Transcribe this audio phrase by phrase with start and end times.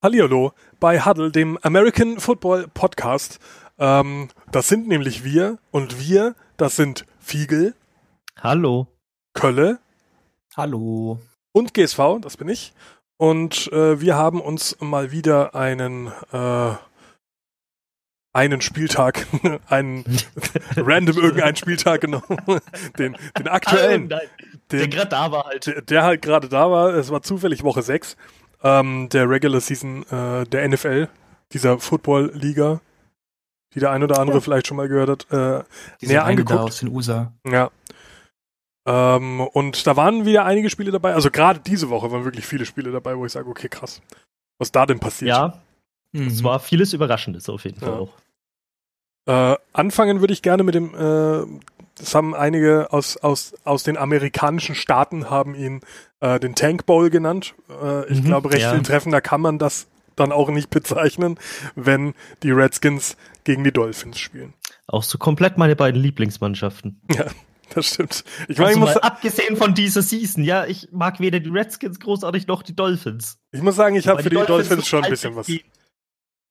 [0.00, 3.40] Hallihallo bei Huddle, dem American Football Podcast.
[3.80, 7.74] Ähm, das sind nämlich wir und wir, das sind Fiegel,
[8.40, 8.86] Hallo.
[9.34, 9.80] Kölle
[10.56, 11.18] Hallo.
[11.50, 12.74] und GSV, das bin ich.
[13.16, 16.74] Und äh, wir haben uns mal wieder einen äh,
[18.32, 19.26] einen Spieltag,
[19.66, 20.04] einen
[20.76, 22.38] random irgendeinen Spieltag genommen,
[23.00, 24.20] den, den aktuellen, Nein,
[24.70, 25.66] der den, gerade da war halt.
[25.66, 26.94] der, der halt gerade da war.
[26.94, 28.16] Es war zufällig Woche 6
[28.62, 31.08] ähm, der Regular Season äh, der NFL,
[31.52, 32.80] dieser Football-Liga,
[33.74, 35.64] die der ein oder andere vielleicht schon mal gehört hat, äh,
[36.00, 36.58] Diese näher angeguckt.
[36.58, 37.32] Da aus den USA.
[37.46, 37.70] Ja.
[38.86, 41.14] Ähm, und da waren wieder einige Spiele dabei.
[41.14, 44.00] Also gerade diese Woche waren wirklich viele Spiele dabei, wo ich sage, okay, krass.
[44.58, 45.28] Was da denn passiert?
[45.28, 45.60] Ja,
[46.12, 46.28] Mhm.
[46.28, 47.98] es war vieles Überraschendes auf jeden Fall Ja.
[47.98, 48.12] auch.
[49.26, 51.44] Äh, anfangen würde ich gerne mit dem, äh,
[51.98, 55.80] das haben einige aus, aus, aus den amerikanischen Staaten haben ihn
[56.20, 57.54] äh, den Tank Bowl genannt.
[57.68, 58.72] Äh, ich Mhm, glaube, recht ja.
[58.74, 61.38] viel treffender kann man das dann auch nicht bezeichnen,
[61.76, 64.54] wenn die Redskins gegen die Dolphins spielen.
[64.86, 67.00] Auch so komplett meine beiden Lieblingsmannschaften.
[67.74, 68.24] Das stimmt.
[68.48, 71.50] Ich meine, Also ich muss, mal abgesehen von dieser Season, ja, ich mag weder die
[71.50, 73.36] Redskins großartig noch die Dolphins.
[73.52, 75.52] ich muss sagen, ich habe für die Dolphins, so schon ein alt bisschen was,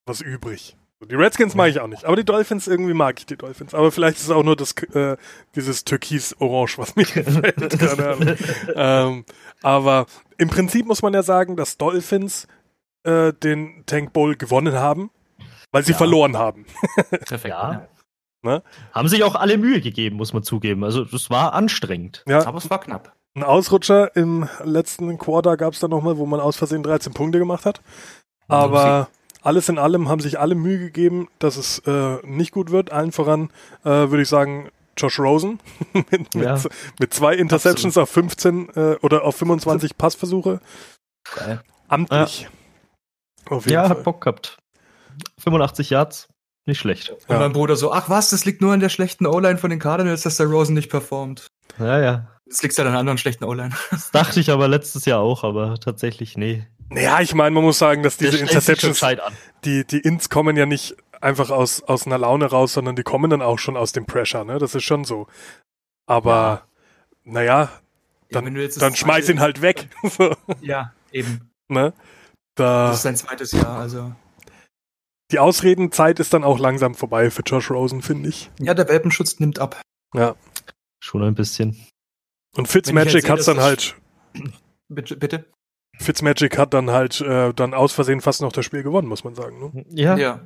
[0.06, 0.78] was übrig.
[1.00, 3.76] Die Redskins mag ich auch nicht, aber die Dolphins irgendwie mag ich die Dolphins.
[3.76, 5.16] Aber vielleicht ist es auch nur das äh,
[5.56, 7.80] dieses Türkis-Orange, was mir gefällt.
[7.80, 8.36] Keine Ahnung.
[8.76, 9.26] ähm,
[9.62, 10.08] aber
[10.40, 12.48] im Prinzip muss man ja sagen, dass Dolphins
[13.04, 15.12] äh, den Tank Bowl gewonnen haben,
[15.72, 15.98] weil sie Ja.
[16.00, 16.66] verloren haben.
[17.10, 17.46] Perfekt.
[17.50, 17.88] Ja.
[18.42, 18.64] Ne?
[18.92, 20.84] Haben sich auch alle Mühe gegeben, muss man zugeben.
[20.84, 22.24] Also das war anstrengend.
[22.28, 23.14] Ja, Aber es war knapp.
[23.36, 27.38] ein Ausrutscher im letzten Quarter gab es dann nochmal, wo man aus Versehen 13 Punkte
[27.38, 27.82] gemacht hat.
[28.48, 29.10] Aber
[29.42, 32.92] alles in allem haben sich alle Mühe gegeben, dass es äh, nicht gut wird.
[32.92, 33.50] Allen voran
[33.84, 35.60] äh, würde ich sagen Josh Rosen
[36.12, 36.54] mit, Ja.
[36.56, 40.60] mit, mit zwei Interceptions auf 15 äh, oder auf 25 Passversuche.
[41.36, 41.62] Geil.
[41.88, 42.50] Amtlich.
[43.50, 43.90] Auf jeden Ja, Fall.
[43.98, 44.58] hat Bock gehabt.
[45.40, 46.28] 85 Yards,
[46.66, 47.10] nicht schlecht.
[47.12, 47.40] Und Ja.
[47.40, 50.24] mein Bruder so, ach was, das liegt nur an der schlechten O-Line von den Cardinals,
[50.24, 51.48] dass der Rosen nicht performt.
[51.80, 52.28] Ja, ja.
[52.50, 53.76] Das liegt ja an anderen schlechten O-Line.
[53.92, 56.66] Das dachte ich aber letztes Jahr auch, aber tatsächlich, nee.
[56.90, 59.04] Naja, ich meine, man muss sagen, dass diese Interceptions,
[59.66, 63.30] die, die Ins kommen ja nicht einfach aus, aus einer Laune raus, sondern die kommen
[63.30, 64.60] dann auch schon aus dem Pressure, ne?
[64.60, 65.28] Das ist schon so.
[66.06, 66.64] Aber,
[67.26, 67.70] naja,
[68.32, 69.90] Dann- das dann schmeiß ihn halt weg.
[70.04, 71.52] so, Ja, eben.
[71.68, 71.94] ne?
[72.56, 74.14] Da, Das ist sein zweites Jahr, also.
[75.32, 78.50] die Ausredenzeit ist dann auch langsam vorbei für Josh Rosen, finde ich.
[78.60, 79.82] Ja, der Welpenschutz nimmt ab.
[80.16, 80.36] Ja.
[81.04, 81.86] Schon ein bisschen.
[82.58, 83.96] Und Fitzmagic hat's dass dann das- halt,
[84.90, 85.18] Bitte?
[85.18, 85.46] bitte?
[86.00, 89.36] Fitzmagic hat dann halt äh, dann aus Versehen fast noch das Spiel gewonnen, muss man
[89.36, 89.60] sagen.
[89.60, 89.86] Ne?
[89.90, 90.42] Ja,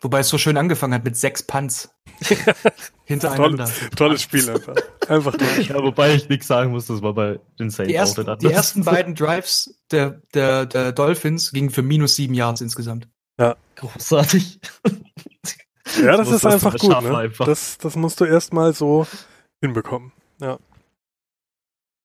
[0.00, 1.94] Wobei es so schön angefangen hat mit sechs Punts.
[3.04, 3.70] Hintereinander.
[3.96, 4.74] Tolles Spiel einfach.
[5.08, 5.62] Einfach toll.
[5.62, 8.42] ja wobei ich nichts sagen muss, das war bei den Saints Die auch ersten, nicht
[8.42, 13.08] die ersten beiden Drives der, der, der Dolphins gingen für minus sieben Yards insgesamt.
[13.76, 14.60] Großartig.
[16.02, 17.02] Ja, das muss ist das einfach gut.
[17.02, 17.16] Ne?
[17.16, 17.46] einfach.
[17.46, 19.06] Das, das musst du erstmal so
[19.62, 20.12] hinbekommen.
[20.40, 20.58] Ja.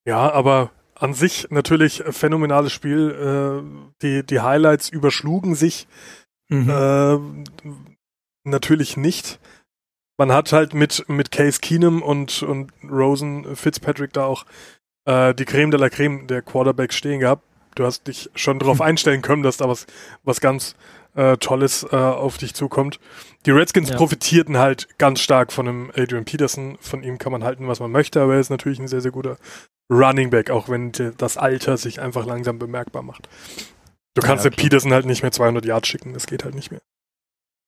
[0.10, 3.62] Ja, aber an sich natürlich phänomenales Spiel.
[3.64, 5.88] Äh, die, die Highlights überschlugen sich
[6.52, 6.68] Mhm.
[6.68, 7.18] äh,
[8.44, 9.40] natürlich nicht.
[10.18, 14.46] Man hat halt mit, mit Case Keenum und, und Rosen Fitzpatrick da auch
[15.06, 17.44] äh, die Creme de la Creme der Quarterbacks stehen gehabt.
[17.76, 19.86] Du hast dich schon darauf einstellen können, dass da was,
[20.24, 20.76] was ganz
[21.16, 23.00] äh, Tolles äh, auf dich zukommt.
[23.46, 23.96] Die Redskins Ja.
[23.98, 26.78] profitierten halt ganz stark von dem Adrian Peterson.
[26.82, 29.12] Von ihm kann man halten, was man möchte, aber er ist natürlich ein sehr, sehr
[29.12, 29.38] guter
[29.90, 33.28] Running Back, auch wenn das Alter sich einfach langsam bemerkbar macht.
[34.16, 34.64] Du kannst Ja, den klar.
[34.64, 36.82] Peterson halt nicht mehr 200 Yards schicken, das geht halt nicht mehr.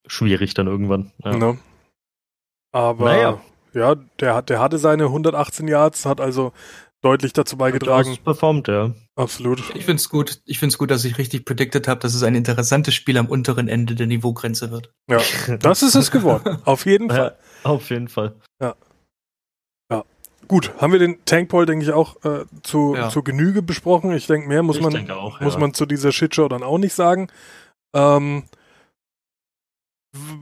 [0.07, 1.11] Schwierig dann irgendwann.
[1.23, 1.35] Ja.
[1.37, 1.57] Ne?
[2.71, 3.41] Aber Naja.
[3.73, 6.53] ja, der, hat, der hatte seine 118 Yards, hat also
[7.01, 8.03] deutlich dazu beigetragen.
[8.09, 8.93] Durchaus performt, ja.
[9.15, 9.59] Absolut.
[9.75, 12.35] Ich finde es gut, ich find's gut, dass ich richtig predicted habe, dass es ein
[12.35, 14.91] interessantes Spiel am unteren Ende der Niveaugrenze wird.
[15.09, 15.19] Ja,
[15.57, 16.59] das ist es geworden.
[16.65, 17.37] Auf jeden Fall.
[17.63, 17.69] ja.
[17.69, 18.35] Auf jeden Fall.
[20.51, 23.07] Gut, haben wir den Tankpoll, denke ich, auch äh, zu, Ja.
[23.09, 24.11] zu Genüge besprochen.
[24.11, 25.59] Ich denke, mehr muss Ich man, denke auch, muss ja.
[25.61, 27.29] man zu dieser Shitshow dann auch nicht sagen.
[27.95, 28.43] Ähm,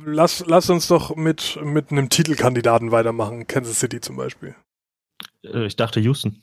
[0.04, 3.46] lass, lass uns doch mit, mit einem Titelkandidaten weitermachen.
[3.46, 4.56] Kansas City zum Beispiel.
[5.46, 6.42] Äh, Ich dachte Houston.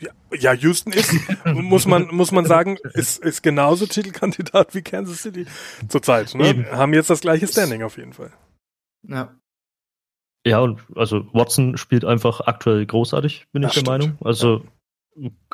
[0.00, 1.12] Ja, ja, Houston ist,
[1.44, 5.46] muss man, muss man sagen, ist, ist genauso Titelkandidat wie Kansas City
[5.88, 6.34] zurzeit.
[6.34, 6.48] Ne?
[6.48, 6.66] Eben.
[6.72, 8.32] Haben jetzt das gleiche Standing auf jeden Fall.
[9.06, 9.32] Ja.
[10.46, 14.18] Ja, und also Watson spielt einfach aktuell großartig, bin Das ich der stimmt.
[14.18, 14.18] Meinung.
[14.26, 14.64] Also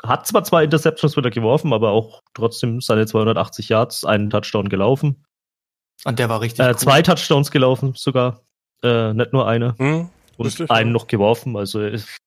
[0.03, 5.23] hat zwar zwei Interceptions wieder geworfen, aber auch trotzdem seine 280 Yards, einen Touchdown gelaufen.
[6.03, 6.75] Und der war richtig Äh, cool.
[6.77, 8.41] zwei Touchdowns gelaufen sogar.
[8.83, 9.75] Äh, nicht nur eine.
[9.77, 10.09] Hm?
[10.37, 10.93] Und Richtig, einen ja.
[10.93, 11.55] noch geworfen.
[11.55, 12.17] Also er, ist-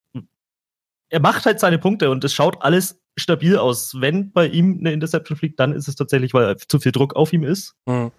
[1.09, 4.01] er macht halt seine Punkte und es schaut alles stabil aus.
[4.01, 7.33] Wenn bei ihm eine Interception fliegt, dann ist es tatsächlich, weil zu viel Druck auf
[7.33, 7.75] ihm ist.
[7.87, 8.13] Mhm.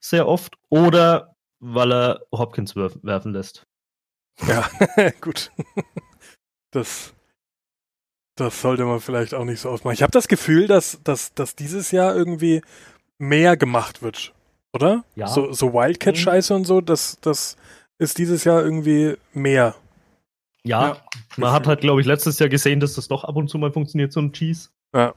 [0.00, 0.56] Sehr oft.
[0.68, 3.64] Oder weil er Hopkins werf werfen lässt.
[4.46, 4.68] Ja,
[5.20, 5.50] gut.
[6.70, 7.12] Das,
[8.36, 9.94] das sollte man vielleicht auch nicht so ausmachen.
[9.94, 12.62] Ich habe das Gefühl, dass, dass, dass dieses Jahr irgendwie
[13.18, 14.32] mehr gemacht wird,
[14.72, 15.04] oder?
[15.16, 15.26] Ja.
[15.26, 17.56] So, so Wildcat-Scheiße und so, das, das
[17.98, 19.74] ist dieses Jahr irgendwie mehr.
[20.64, 21.02] Ja, Ja.
[21.36, 23.72] man hat halt, glaube ich, letztes Jahr gesehen, dass das doch ab und zu mal
[23.72, 24.68] funktioniert, so ein Cheese.
[24.94, 25.14] Ja.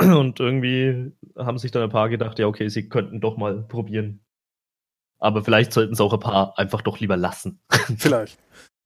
[0.00, 4.20] Und irgendwie haben sich dann ein paar gedacht, ja, okay, sie könnten doch mal probieren.
[5.20, 7.60] Aber vielleicht sollten es auch ein paar einfach doch lieber lassen.
[7.98, 8.38] Vielleicht.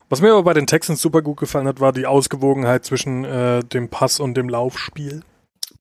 [0.08, 3.62] Was mir aber bei den Texans super gut gefallen hat, war die Ausgewogenheit zwischen äh,
[3.64, 5.22] dem Pass und dem Laufspiel.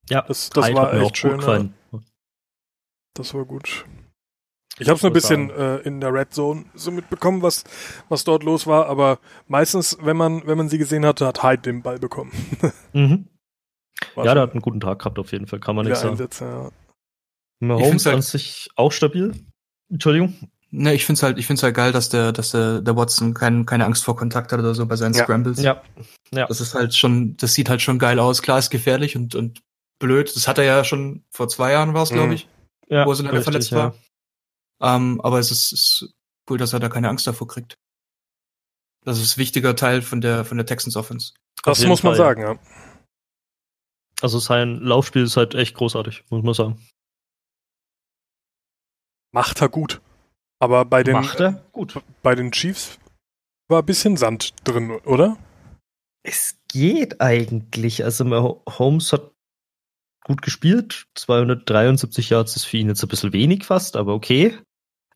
[0.09, 1.37] Ja, Das, das war echt auch schön.
[1.39, 1.99] gut ja.
[3.15, 3.85] Das war gut.
[4.79, 7.63] Ich habe es nur ein bisschen äh, in der Red Zone so mitbekommen, was,
[8.09, 11.61] was dort los war, aber meistens, wenn man, wenn man sie gesehen hatte, hat Hyde
[11.63, 12.31] den Ball bekommen.
[12.93, 13.27] Mhm.
[14.15, 16.01] War Ja, der hat einen guten Tag gehabt, auf jeden Fall, kann man viele nicht
[16.01, 16.11] sagen.
[16.13, 16.71] Einsätze, ja.
[17.59, 19.33] Mahomes halt- an sich auch stabil.
[19.93, 20.33] Entschuldigung.
[20.71, 23.67] Ne, ich find's halt, ich find's halt geil, dass der, dass der, der Watson kein,
[23.67, 25.23] keine Angst vor Kontakt hat oder so bei seinen Ja.
[25.23, 25.61] Scrambles.
[25.61, 25.83] Ja.
[26.33, 26.47] Ja.
[26.47, 28.41] Das ist halt schon, das sieht halt schon geil aus.
[28.41, 29.61] Klar ist gefährlich und, und
[29.99, 30.35] blöd.
[30.35, 32.33] Das hat er ja schon vor zwei Jahren war es, glaube Mhm.
[32.33, 32.47] ich,
[32.89, 33.77] ja wo er so lange richtig, verletzt ja.
[33.77, 34.95] war.
[34.95, 36.13] Ähm, aber es ist, ist
[36.49, 37.77] cool, dass er da keine Angst davor kriegt.
[39.05, 41.33] Das ist ein wichtiger Teil von der, von der Texans Offense.
[41.63, 42.59] Das muss man Fall, sagen, ja.
[44.21, 46.81] Also sein Laufspiel ist halt echt großartig, muss man sagen.
[49.33, 50.01] Macht er gut.
[50.59, 51.65] Aber bei den, Macht er?
[51.73, 52.01] Gut.
[52.21, 52.97] bei den Chiefs
[53.67, 55.37] war ein bisschen Sand drin, oder?
[56.23, 58.03] Es geht eigentlich.
[58.05, 59.31] Also Mahomes hat
[60.23, 61.07] gut gespielt.
[61.15, 64.57] 273 Yards ist für ihn jetzt ein bisschen wenig fast, aber okay.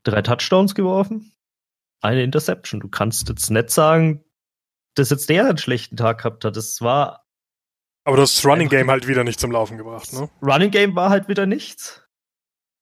[0.03, 1.31] Drei Touchdowns geworfen.
[2.01, 2.81] Eine Interception.
[2.81, 4.23] Du kannst jetzt nicht sagen,
[4.95, 6.57] dass jetzt der einen schlechten Tag gehabt hat.
[6.57, 7.25] Es war
[8.03, 10.29] Aber das Running Game halt wieder nicht zum Laufen gebracht, ne?
[10.41, 12.06] Running Game war halt wieder nichts.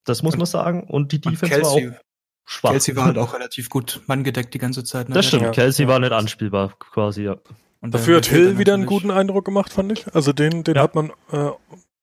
[0.05, 0.83] Das muss Und- man sagen.
[0.83, 1.99] Und die Und Defense war Kelsey, auch
[2.47, 2.71] schwach.
[2.71, 5.09] Kelsey war halt auch relativ gut manngedeckt die ganze Zeit.
[5.09, 5.15] ne?
[5.15, 5.43] das Der- stimmt.
[5.43, 5.51] Ja.
[5.51, 7.37] Kelsey war nicht anspielbar, quasi, ja.
[7.81, 10.07] Und Dafür hat Hill wieder einen guten Eindruck gemacht, fand ich.
[10.15, 10.81] Also den, den Ja.
[10.83, 11.51] hat man äh,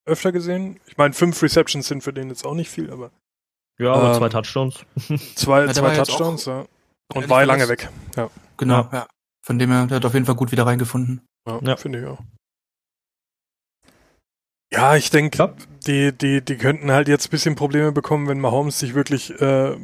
[0.05, 0.79] öfter gesehen.
[0.87, 3.11] Ich meine, fünf Receptions sind für den jetzt auch nicht viel, aber
[3.79, 4.85] Ja, aber Ähm, zwei Touchdowns.
[5.35, 6.67] zwei, Ja, zwei war Touchdowns, ja.
[7.15, 7.89] Und war lange weg.
[8.59, 9.07] Genau, ja.
[9.45, 11.23] Von dem her, der hat auf jeden Fall gut wieder reingefunden.
[11.49, 11.77] Ja, Ja.
[11.77, 12.19] finde ich auch.
[14.73, 15.55] Ja, ich denke, Ja.
[15.87, 19.77] die, die, die könnten halt jetzt ein bisschen Probleme bekommen, wenn Mahomes sich wirklich äh,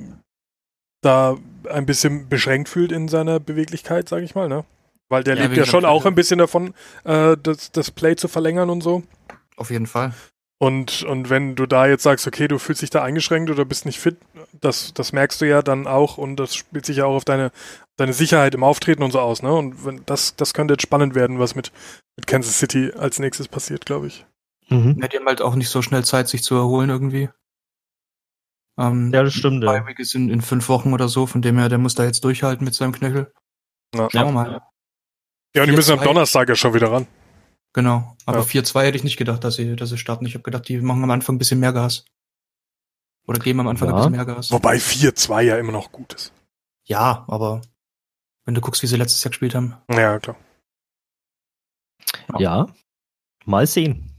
[1.03, 1.37] da
[1.69, 4.65] ein bisschen beschränkt fühlt in seiner Beweglichkeit, sage ich mal, ne?
[5.11, 5.89] Weil der Ja, lebt ja schon Pflege.
[5.89, 6.75] auch ein bisschen davon,
[7.05, 9.03] äh, das, das Play zu verlängern und so.
[9.57, 10.13] Auf jeden Fall.
[10.61, 13.87] Und, und wenn du da jetzt sagst, okay, du fühlst dich da eingeschränkt oder bist
[13.87, 14.17] nicht fit,
[14.61, 17.53] das, das merkst du ja dann auch und das spielt sich ja auch auf deine,
[17.97, 19.53] deine Sicherheit im Auftreten und so aus, ne?
[19.55, 21.71] Und wenn, das, das könnte jetzt spannend werden, was mit,
[22.17, 24.27] mit Kansas City als nächstes passiert, glaube ich.
[24.69, 24.99] Mhm.
[25.01, 27.29] Ja, die haben halt auch nicht so schnell Zeit, sich zu erholen irgendwie.
[28.79, 29.65] Ähm, Ja, das stimmt.
[29.65, 29.87] Ja.
[29.87, 32.23] Week ist in, in fünf Wochen oder so, von dem her, der muss da jetzt
[32.25, 33.33] durchhalten mit seinem Knöchel.
[33.95, 34.09] Ja.
[34.11, 34.63] Schauen wir mal.
[35.57, 36.05] Ja, und die müssen am 4-2.
[36.05, 37.07] Donnerstag ja schon wieder ran.
[37.73, 38.17] Genau.
[38.27, 38.45] Aber Ja.
[38.45, 40.27] 4-2 hätte ich nicht gedacht, dass sie, dass sie starten.
[40.27, 42.05] Ich habe gedacht, die machen am Anfang ein bisschen mehr Gas.
[43.27, 43.95] Oder geben am Anfang Ja.
[43.95, 44.51] ein bisschen mehr Gas.
[44.51, 46.33] Wobei 4-2 ja immer noch gut ist.
[46.87, 47.63] Ja, aber
[48.45, 49.77] wenn du guckst, wie sie letztes Jahr gespielt haben.
[49.91, 50.37] Ja, klar.
[52.39, 52.67] ja.
[53.45, 54.18] Mal sehen.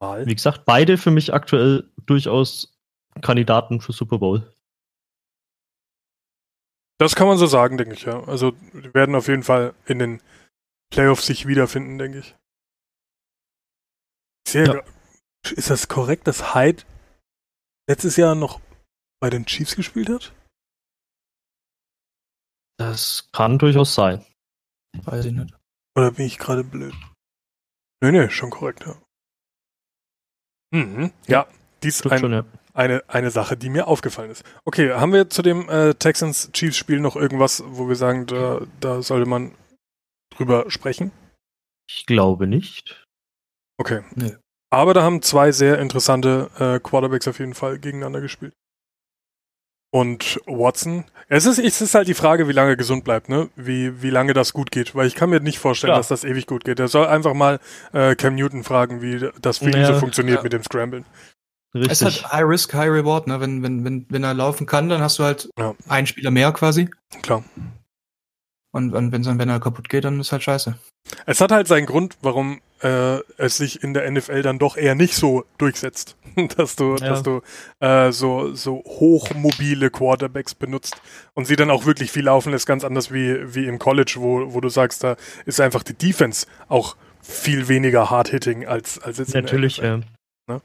[0.00, 0.26] Mal.
[0.26, 2.78] Wie gesagt, beide für mich aktuell durchaus
[3.20, 4.54] Kandidaten für Super Bowl.
[7.00, 8.22] Das kann man so sagen, denke ich, ja.
[8.24, 10.22] Also, die werden auf jeden Fall in den
[10.90, 12.36] Playoffs sich wiederfinden, denke ich.
[14.48, 14.82] Sehr Ja.
[15.52, 16.82] Ist das korrekt, dass Hyde
[17.88, 18.60] letztes Jahr noch
[19.20, 20.34] bei den Chiefs gespielt hat?
[22.78, 24.24] Das kann durchaus sein.
[25.04, 25.54] Weiß ich nicht.
[25.96, 26.94] Oder bin ich gerade blöd?
[28.02, 29.00] Nee, nee, schon korrekt, ja.
[30.70, 31.12] Mhm.
[31.26, 31.46] Ja,
[31.82, 32.44] dies ein, schon, ja.
[32.74, 34.44] eine, eine Sache, die mir aufgefallen ist.
[34.64, 39.28] Okay, haben wir zu dem äh, Texans-Chiefs-Spiel noch irgendwas, wo wir sagen, da, da sollte
[39.28, 39.54] man
[40.36, 41.12] drüber sprechen?
[41.88, 43.04] Ich glaube nicht.
[43.78, 44.02] Okay.
[44.14, 44.36] Nee.
[44.70, 48.52] Aber da haben zwei sehr interessante äh, Quarterbacks auf jeden Fall gegeneinander gespielt.
[49.90, 53.48] Und Watson, es ist, es ist halt die Frage, wie lange er gesund bleibt, ne?
[53.56, 54.94] Wie, wie lange das gut geht.
[54.94, 55.96] Weil ich kann mir nicht vorstellen, Ja.
[55.96, 56.78] dass das ewig gut geht.
[56.78, 57.58] Er soll einfach mal
[57.92, 60.42] äh, Cam Newton fragen, wie das für ihn Ja, so funktioniert ja.
[60.42, 61.04] mit dem Scramblen.
[61.74, 61.92] Richtig.
[61.92, 63.40] Es ist halt High Risk, High Reward, ne?
[63.40, 65.74] Wenn, wenn, wenn, wenn er laufen kann, dann hast du halt Ja.
[65.88, 66.90] einen Spieler mehr quasi.
[67.22, 67.44] Klar.
[68.72, 70.78] Und, und wenn, wenn er kaputt geht, dann ist halt scheiße.
[71.24, 74.94] Es hat halt seinen Grund, warum äh, es sich in der NFL dann doch eher
[74.94, 76.16] nicht so durchsetzt,
[76.56, 77.08] dass du, Ja.
[77.08, 77.40] dass du
[77.80, 81.00] äh, so, so hochmobile Quarterbacks benutzt
[81.34, 84.54] und sie dann auch wirklich viel laufen lässt, ganz anders wie, wie im College, wo,
[84.54, 85.16] wo du sagst, da
[85.46, 90.02] ist einfach die Defense auch viel weniger Hard-Hitting als, als jetzt in der Natürlich, NFL.
[90.50, 90.60] ja.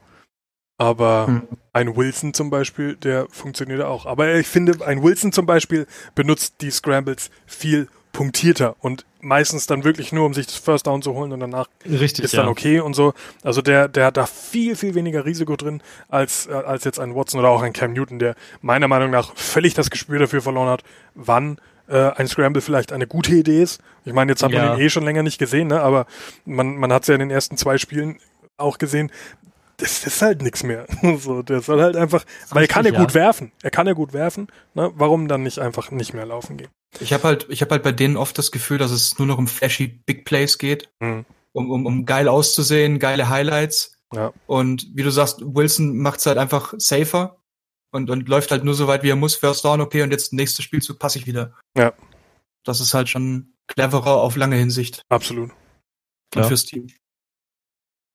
[0.76, 1.42] Aber Hm.
[1.72, 4.06] ein Wilson zum Beispiel, der funktioniert auch.
[4.06, 9.84] Aber ich finde, ein Wilson zum Beispiel benutzt die Scrambles viel punktierter und meistens dann
[9.84, 12.80] wirklich nur, um sich das First Down zu holen und danach Richtig, ist dann okay
[12.80, 13.12] und so.
[13.42, 17.14] Also der, der hat da viel, viel weniger Risiko drin als, äh, als jetzt ein
[17.14, 20.68] Watson oder auch ein Cam Newton, der meiner Meinung nach völlig das Gespür dafür verloren
[20.68, 20.82] hat,
[21.14, 23.80] wann äh, ein Scramble vielleicht eine gute Idee ist.
[24.04, 24.64] Ich meine, jetzt hat Ja.
[24.70, 25.80] man ihn eh schon länger nicht gesehen, ne?
[25.82, 26.06] aber
[26.46, 28.18] man, man hat es ja in den ersten zwei Spielen
[28.56, 29.10] auch gesehen.
[29.78, 30.86] Das ist halt nichts mehr.
[31.18, 33.52] so, der soll halt einfach, weil er kann ja gut werfen.
[33.62, 34.48] Er kann ja gut werfen.
[34.74, 34.92] Ne?
[34.94, 36.68] Warum dann nicht einfach nicht mehr laufen gehen?
[37.00, 39.38] Ich habe halt, ich habe halt bei denen oft das Gefühl, dass es nur noch
[39.38, 41.24] um flashy Big Plays geht, Hm.
[41.52, 43.96] um, um, um geil auszusehen, geile Highlights.
[44.14, 44.32] Ja.
[44.46, 47.42] Und wie du sagst, Wilson macht's halt einfach safer
[47.90, 49.34] und, und läuft halt nur so weit, wie er muss.
[49.34, 51.52] First down, okay, und jetzt nächster Spielzug passe ich wieder.
[51.76, 51.92] Ja.
[52.64, 55.50] Das ist halt schon cleverer auf lange Hinsicht Absolut.
[55.50, 56.44] und Ja.
[56.44, 56.86] fürs Team.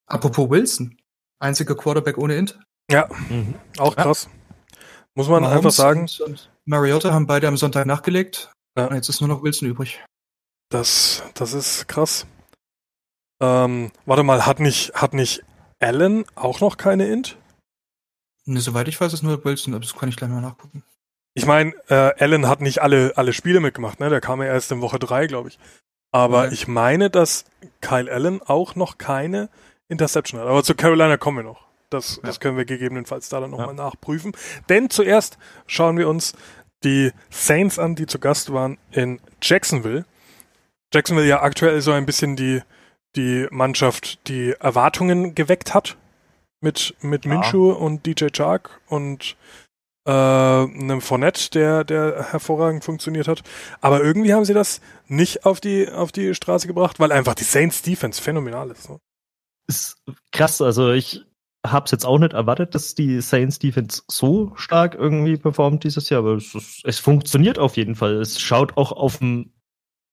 [0.08, 0.98] Apropos Wilson,
[1.40, 2.60] einziger Quarterback ohne Int.
[3.30, 3.56] Mhm.
[3.78, 4.04] Auch Ja.
[4.04, 4.30] krass.
[5.16, 8.52] Muss man Mahomes einfach sagen, Und, und Mariota haben beide am Sonntag nachgelegt.
[8.78, 8.88] Ja.
[8.88, 10.04] Und jetzt ist nur noch Wilson übrig.
[10.70, 12.26] Das, das ist krass.
[13.42, 15.44] Ähm, warte mal, hat nicht, hat nicht
[15.80, 17.38] Allen auch noch keine Int?
[18.46, 20.84] Ne, soweit ich weiß, ist nur Wilson, aber das kann ich gleich mal nachgucken.
[21.36, 24.10] Ich meine, äh, Allen hat nicht alle, alle Spiele mitgemacht, ne?
[24.10, 25.60] Der kam ja erst in Woche drei, glaube ich.
[26.12, 26.54] Aber Okay.
[26.54, 27.46] ich meine, dass
[27.82, 29.50] Kyle Allen auch noch keine
[29.90, 30.48] Interception hat.
[30.48, 31.68] Aber zu Carolina kommen wir noch.
[31.90, 33.86] Das, das können wir gegebenenfalls da dann nochmal Ja.
[33.86, 34.32] nachprüfen.
[34.70, 36.34] Denn zuerst schauen wir uns
[36.84, 40.06] die Saints an, die zu Gast waren in Jacksonville.
[40.94, 42.62] Jacksonville ja aktuell so ein bisschen die,
[43.16, 45.98] die Mannschaft, die Erwartungen geweckt hat
[46.62, 47.32] mit, mit Ja.
[47.34, 49.36] Minshew und DJ Chark und
[50.06, 53.42] äh, einem Fournette, der, der hervorragend funktioniert hat.
[53.82, 57.44] Aber irgendwie haben sie das nicht auf die, auf die Straße gebracht, weil einfach die
[57.44, 58.90] Saints Defense phänomenal ist.
[58.90, 59.00] Ne?
[59.70, 59.98] Ist
[60.32, 61.22] krass, also ich
[61.66, 66.22] hab's jetzt auch nicht erwartet, dass die Saints Defense so stark irgendwie performt dieses Jahr,
[66.22, 68.16] aber es, ist, es funktioniert auf jeden Fall.
[68.16, 69.52] Es schaut auch auf dem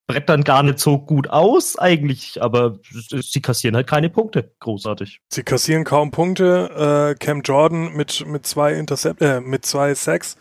[0.09, 2.79] Brett dann gar nicht so gut aus eigentlich, aber
[3.13, 4.53] es- sie kassieren halt keine Punkte.
[4.61, 5.21] Großartig.
[5.33, 7.15] Sie kassieren kaum Punkte.
[7.17, 10.37] Äh, Cam Jordan mit, mit zwei Intercept, äh, mit zwei Sacks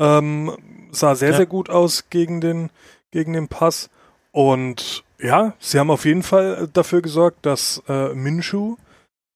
[0.00, 1.36] ähm, sah sehr, Ja.
[1.36, 2.70] sehr gut aus gegen den,
[3.10, 3.88] gegen den Pass.
[4.38, 8.76] Und ja, sie haben auf jeden Fall dafür gesorgt, dass äh, Minshew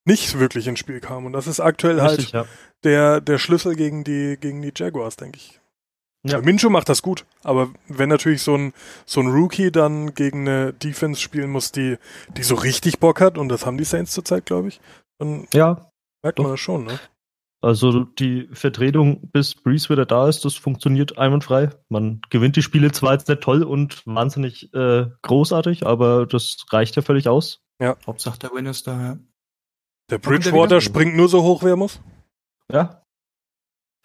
[0.05, 1.27] nicht wirklich ins Spiel kam.
[1.27, 2.45] Und das ist aktuell halt Richtig, ja.
[2.85, 5.61] der, der Schlüssel gegen die, gegen die Jaguars, denke ich.
[6.25, 6.41] Ja.
[6.41, 8.73] Minshew macht das gut, aber wenn natürlich so ein,
[9.05, 11.99] so ein Rookie dann gegen eine Defense spielen muss, die,
[12.37, 14.81] die so richtig Bock hat, und das haben die Saints zurzeit, glaube ich,
[15.19, 15.91] dann Ja,
[16.23, 16.45] merkt Doch.
[16.45, 17.01] man das schon, ne?
[17.63, 21.71] Also die Vertretung bis Breeze wieder da ist, das funktioniert einwandfrei.
[21.89, 26.97] Man gewinnt die Spiele zwar jetzt nicht toll und wahnsinnig äh, großartig, aber das reicht
[26.97, 27.63] ja völlig aus.
[28.05, 29.19] Hauptsache der Win ist da, ja.
[30.11, 30.81] Der der Bridgewater wieder?
[30.81, 32.01] springt nur so hoch, wie er muss.
[32.71, 33.05] Ja.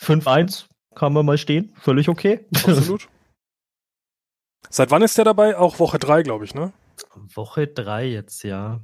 [0.02, 2.46] 5-1 kann man mal stehen, völlig okay.
[2.54, 3.10] Absolut.
[4.70, 5.58] Seit wann ist der dabei?
[5.58, 6.74] Auch Woche 3, glaube ich, ne?
[7.34, 8.82] Woche 3 jetzt, ja.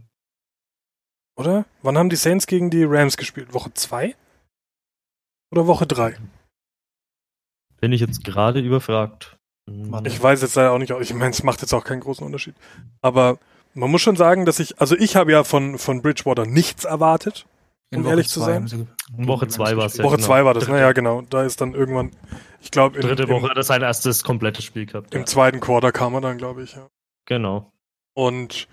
[1.36, 1.65] Oder?
[1.84, 3.53] Wann haben die Saints gegen die Rams gespielt?
[3.53, 4.15] Woche 2?
[5.53, 6.17] Oder Woche 3?
[7.79, 9.38] Bin ich jetzt gerade überfragt.
[10.05, 12.55] Ich weiß jetzt leider auch nicht, ich meine, es macht jetzt auch keinen großen Unterschied.
[13.01, 13.38] Aber
[13.75, 17.45] man muss schon sagen, dass ich, also ich habe ja von, von Bridgewater nichts erwartet.
[17.95, 18.67] Um ehrlich zu sein.
[18.67, 18.88] sie ge-
[19.27, 20.03] Woche 2 war es ja.
[20.03, 20.25] Woche genau.
[20.25, 21.22] 2 war das, Dritte, naja, genau.
[21.22, 22.10] Da ist dann irgendwann,
[22.60, 25.13] ich glaube, Dritte im, Woche hat er sein erstes komplettes Spiel gehabt.
[25.13, 25.25] im Ja.
[25.27, 26.88] zweiten Quarter kam er dann, glaube ich, ja.
[27.27, 27.72] Genau.
[28.15, 28.67] Und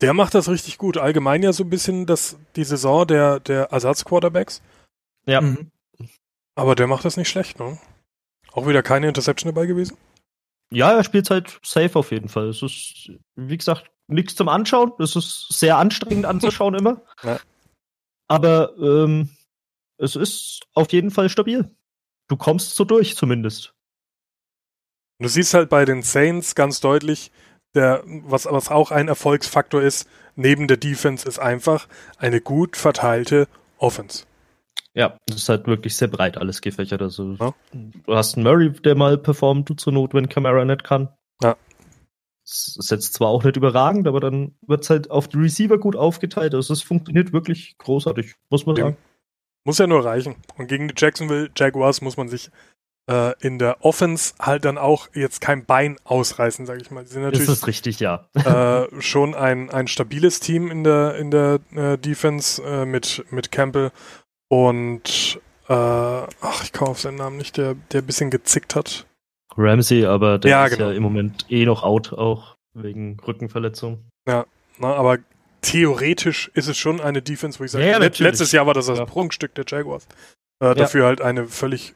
[0.00, 0.98] der macht das richtig gut.
[0.98, 4.60] Allgemein ja so ein bisschen das, die Saison der, der Ersatzquarterbacks.
[5.26, 5.40] Ja.
[5.40, 5.70] Mhm.
[6.58, 7.78] Aber der macht das nicht schlecht, ne?
[8.50, 9.96] Auch wieder keine Interception dabei gewesen.
[10.72, 12.48] Ja, er spielt halt safe auf jeden Fall.
[12.48, 14.92] Es ist, wie gesagt, nichts zum Anschauen.
[14.98, 17.02] Es ist sehr anstrengend anzuschauen immer.
[17.22, 17.38] Ja.
[18.28, 19.30] Aber ähm,
[19.98, 21.70] es ist auf jeden Fall stabil.
[22.28, 23.72] Du kommst so durch, zumindest.
[25.20, 27.30] Du siehst halt bei den Saints ganz deutlich,
[27.74, 31.88] der, was, was auch ein Erfolgsfaktor ist, neben der Defense, ist einfach
[32.18, 33.48] eine gut verteilte
[33.78, 34.27] Offense.
[34.94, 37.02] Ja, es ist halt wirklich sehr breit alles gefächert.
[37.02, 37.54] Also Ja.
[37.72, 41.08] du hast einen Murray, der mal performt, zur Not, wenn Camara nicht kann.
[41.42, 41.56] Ja.
[42.44, 45.78] Es ist jetzt zwar auch nicht überragend, aber dann wird es halt auf die Receiver
[45.78, 46.54] gut aufgeteilt.
[46.54, 48.96] Also es funktioniert wirklich großartig, muss man sagen.
[49.64, 50.36] Muss ja nur reichen.
[50.56, 52.50] Und gegen die Jacksonville Jaguars muss man sich
[53.08, 57.06] äh, in der Offense halt dann auch jetzt kein Bein ausreißen, sage ich mal.
[57.06, 58.28] Sie sind Das natürlich ist richtig, ja.
[58.34, 63.52] äh, schon ein, ein stabiles Team in der, in der äh, Defense äh, mit, mit
[63.52, 63.90] Campbell
[64.48, 69.06] und äh, ach, ich komme auf seinen Namen nicht, der, der ein bisschen gezickt hat.
[69.56, 70.90] Ramsey, aber der Ja, ist genau.
[70.90, 74.04] ja im Moment eh noch out, auch wegen Rückenverletzung.
[74.26, 74.46] Na,
[74.80, 75.18] aber
[75.62, 78.30] theoretisch ist es schon eine Defense, wo ich sage, Ja, ja, let- natürlich.
[78.32, 79.04] letztes Jahr war das das Ja.
[79.06, 80.06] Prunkstück der Jaguars.
[80.62, 81.94] Äh, Dafür halt eine völlig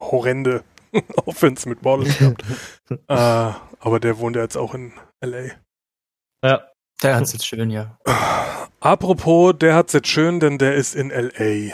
[0.00, 0.62] horrende
[1.26, 2.44] Offense mit Wallace gehabt.
[2.90, 4.92] äh, aber der wohnt ja jetzt auch in
[5.24, 5.50] LA.
[6.44, 6.68] Ja.
[7.02, 7.96] Der hat's jetzt schön, ja.
[8.80, 11.72] Apropos, der hat's jetzt schön, denn der ist in LA.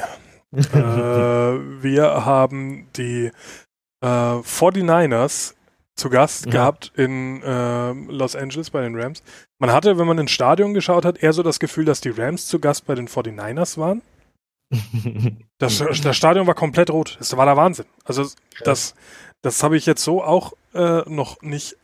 [0.53, 3.31] äh, wir haben die
[4.03, 5.55] äh, 49ers
[5.97, 6.53] zu Gast Ja.
[6.53, 9.23] gehabt in äh, Los Angeles bei den Rams.
[9.59, 12.47] Man hatte, wenn man ins Stadion geschaut hat, eher so das Gefühl, dass die Rams
[12.47, 14.03] zu Gast bei den 49ers waren.
[15.59, 17.17] Das, das Stadion war komplett rot.
[17.21, 17.87] Das war der Wahnsinn.
[18.05, 18.29] Also
[18.65, 18.95] das,
[19.41, 21.77] das habe ich jetzt so auch äh, noch nicht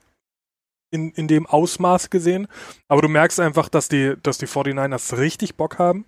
[0.90, 2.48] in, in dem Ausmaß gesehen.
[2.88, 6.04] Aber du merkst einfach, dass die, dass die 49ers richtig Bock haben.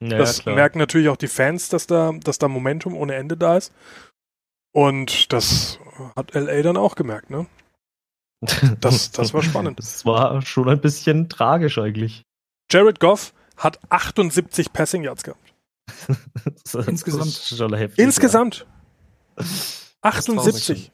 [0.00, 0.54] ja, das klar.
[0.54, 3.72] merken natürlich auch die Fans, dass da, dass da Momentum ohne Ende da ist.
[4.72, 5.78] Und das
[6.14, 7.46] hat LA dann auch gemerkt, ne?
[8.80, 9.80] Das, das war spannend.
[9.80, 12.22] Das war schon ein bisschen tragisch eigentlich.
[12.70, 15.54] Jared Goff hat 78 Passing Yards gehabt.
[16.86, 17.76] Insgesamt.
[17.76, 18.66] heftig, Insgesamt
[19.36, 19.88] traurig.
[20.02, 20.92] 78.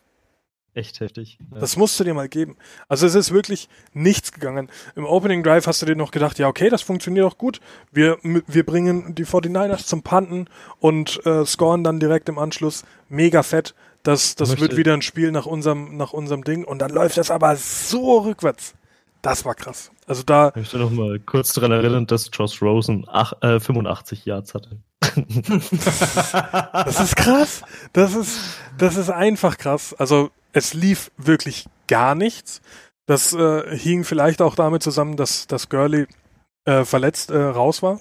[0.74, 1.38] Echt heftig.
[1.52, 1.60] Ja.
[1.60, 2.56] Das musst du dir mal geben.
[2.88, 4.68] Also es ist wirklich nichts gegangen.
[4.96, 7.60] Im Opening Drive hast du dir noch gedacht, ja okay, das funktioniert doch gut.
[7.92, 10.46] Wir, wir bringen die 49ers zum Panten
[10.80, 12.84] und äh, scoren dann direkt im Anschluss.
[13.08, 13.74] Mega fett.
[14.02, 16.64] Das, das Möchte- wird wieder ein Spiel nach unserem, nach unserem Ding.
[16.64, 18.74] Und dann läuft das aber so rückwärts.
[19.22, 19.90] Das war krass.
[20.06, 24.26] Also da, Ich möchte noch mal kurz daran erinnern, dass Josh Rosen ach, äh, 85
[24.26, 24.76] Yards hatte.
[26.84, 27.62] das ist krass.
[27.92, 28.38] Das ist,
[28.76, 29.94] das ist einfach krass.
[29.94, 32.62] Also es lief wirklich gar nichts.
[33.06, 36.06] Das äh, hing vielleicht auch damit zusammen, dass, dass Gurley
[36.64, 38.00] äh, verletzt äh, raus war.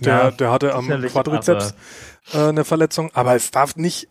[0.00, 1.74] Der, Ja, der hatte am Quadrizeps
[2.34, 3.10] äh, eine Verletzung.
[3.14, 4.08] Aber es darf nicht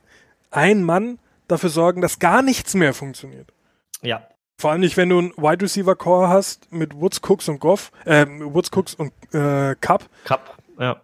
[0.49, 3.53] ein Mann dafür sorgen, dass gar nichts mehr funktioniert.
[4.01, 4.23] Ja.
[4.57, 7.91] Vor allem nicht, wenn du einen Wide Receiver Core hast mit Woods, Cooks und Goff,
[8.05, 10.09] äh, Woods, Cooks und äh, Cup.
[10.25, 10.57] Cup.
[10.77, 11.01] Ja.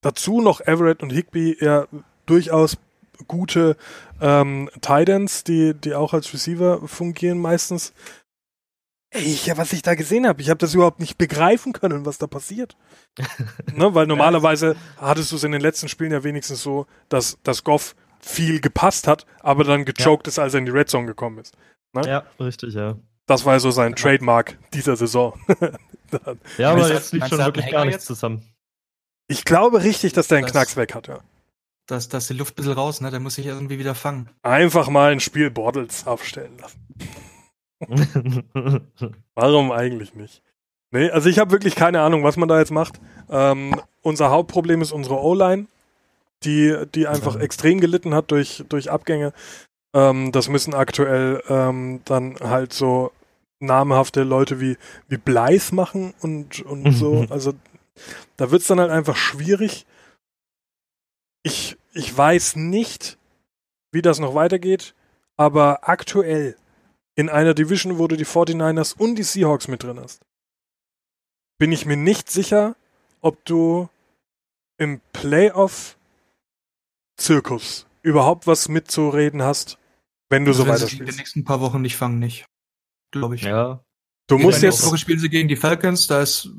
[0.00, 1.86] Dazu noch Everett und Higby, ja,
[2.26, 2.76] durchaus
[3.26, 3.76] gute
[4.20, 7.92] ähm, Tidans, die, die auch als Receiver fungieren meistens.
[9.10, 12.04] Ey, ich, ja, was ich da gesehen habe, ich habe das überhaupt nicht begreifen können,
[12.04, 12.76] was da passiert.
[13.74, 17.64] ne, weil normalerweise hattest du es in den letzten Spielen ja wenigstens so, dass, dass
[17.64, 21.38] Goff viel gepasst hat, aber dann gechoked ist, als er in die Red Zone gekommen
[21.38, 21.54] ist.
[22.04, 22.96] Ja, richtig, ja.
[23.26, 25.38] Das war ja so sein Trademark dieser Saison.
[26.56, 28.06] Ja, aber jetzt meinst schon wirklich gar nichts jetzt?
[28.06, 28.42] zusammen.
[29.28, 31.18] ich glaube richtig, dass der einen Das- Knacks weg hat, ja.
[31.86, 33.10] Da ist, da ist die Luft ein bisschen raus, ne?
[33.10, 34.28] Der muss sich irgendwie wieder fangen.
[34.42, 36.80] Einfach mal ein Spiel Bortles aufstellen lassen.
[39.34, 40.42] Warum eigentlich nicht?
[40.90, 43.00] Nee, also ich habe wirklich keine Ahnung, was man da jetzt macht.
[43.30, 45.66] Ähm, unser Hauptproblem ist unsere O-Line,
[46.44, 47.40] die, die einfach Ja.
[47.42, 49.32] extrem gelitten hat durch, durch Abgänge.
[49.94, 53.12] Ähm, das müssen aktuell ähm, dann halt so
[53.60, 54.76] namhafte Leute wie,
[55.08, 57.26] wie Blythe machen und, und so.
[57.30, 57.52] Also
[58.36, 59.86] da wird es dann halt einfach schwierig.
[61.46, 63.18] Ich, ich weiß nicht,
[63.92, 64.94] wie das noch weitergeht,
[65.36, 66.56] aber aktuell
[67.14, 70.26] in einer Division, wo du die 49ers und die Seahawks mit drin hast,
[71.58, 72.76] bin ich mir nicht sicher,
[73.20, 73.88] ob du
[74.78, 79.78] im Playoff-Zirkus überhaupt was mitzureden hast,
[80.28, 81.18] wenn du so Also sie sich in den weiterspielst.
[81.18, 82.44] nächsten paar Wochen nicht fangen, nicht.
[83.12, 83.42] Glaube ich.
[83.42, 83.82] ja.
[84.28, 86.50] Du musst Nächste jetzt, Woche spielen sie gegen die Falcons, da ist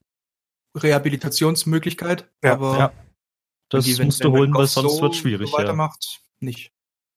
[0.78, 2.94] Rehabilitationsmöglichkeit, Ja, aber ja.
[3.70, 5.50] Das die, wenn- musst du holen, weil sonst so wird schwierig.
[5.50, 5.64] So Ja.
[5.64, 6.72] weitermacht, nicht.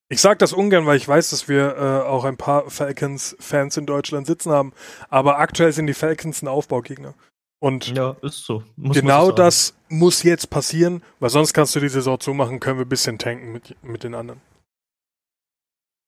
[0.08, 3.86] ich sag das ungern, weil ich weiß, dass wir äh, auch ein paar Falcons-Fans in
[3.86, 4.72] Deutschland sitzen haben,
[5.08, 7.14] aber aktuell sind die Falcons ein Aufbaugegner.
[7.60, 8.64] Und ja, ist so.
[8.76, 12.78] Muss genau so das muss jetzt passieren, weil sonst kannst du die Saison zumachen, können
[12.78, 14.40] wir ein bisschen tanken mit, mit den anderen.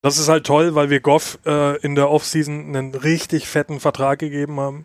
[0.03, 4.19] Das ist halt toll, weil wir Goff äh, in der Offseason einen richtig fetten Vertrag
[4.19, 4.85] gegeben haben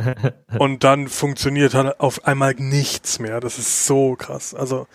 [0.58, 3.40] und dann funktioniert halt auf einmal nichts mehr.
[3.40, 4.54] Das ist so krass.
[4.54, 4.86] Also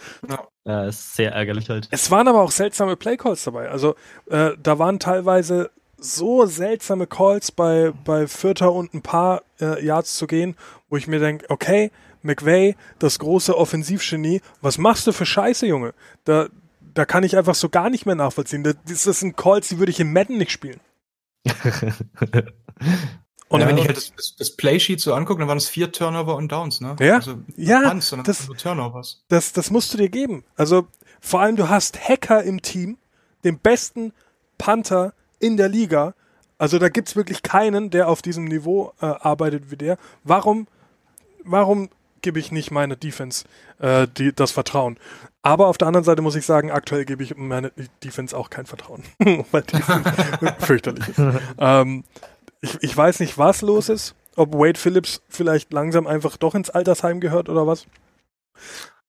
[0.66, 1.88] ja, ist sehr ärgerlich halt.
[1.92, 3.70] es waren aber auch seltsame Playcalls dabei.
[3.70, 3.96] Also
[4.32, 10.18] äh, da waren teilweise so seltsame Calls bei, bei Vierter und ein paar äh, Yards
[10.18, 10.56] zu gehen,
[10.90, 15.94] wo ich mir denke, okay, McVay, das große Offensivgenie, was machst du für Scheiße, Junge?
[16.26, 16.48] Da,
[16.94, 18.64] da kann ich einfach so gar nicht mehr nachvollziehen.
[18.64, 20.80] Das, das sind Calls, die würde ich in Madden nicht spielen.
[23.52, 23.82] Und Und wenn Ja.
[23.82, 26.82] ich halt das, das, das Playsheet so angucke, dann waren es vier Turnover und Downs,
[26.82, 26.96] ne?
[27.00, 29.24] Ja, Also ja, Punts, das- nur Turnovers.
[29.28, 30.44] das, das musst du dir geben.
[30.56, 30.86] Also
[31.20, 32.98] vor allem, du hast Hacker im Team,
[33.44, 34.14] den besten
[34.60, 36.14] Panther in der Liga.
[36.60, 39.98] Also da gibt's wirklich keinen, der auf diesem Niveau äh, arbeitet wie der.
[40.24, 40.68] Warum,
[41.44, 41.90] warum
[42.22, 43.46] gebe ich nicht meine Defense
[43.80, 44.98] äh, die, das Vertrauen?
[45.42, 47.72] Aber auf der anderen Seite muss ich sagen, aktuell gebe ich meine
[48.04, 49.04] Defense auch kein Vertrauen.
[49.52, 49.82] Weil die
[50.66, 51.20] fürchterlich ist.
[51.58, 52.04] Ähm,
[52.62, 54.16] ich, ich weiß nicht, was los ist.
[54.36, 57.86] ob Wade Phillips vielleicht langsam einfach doch ins Altersheim gehört oder was.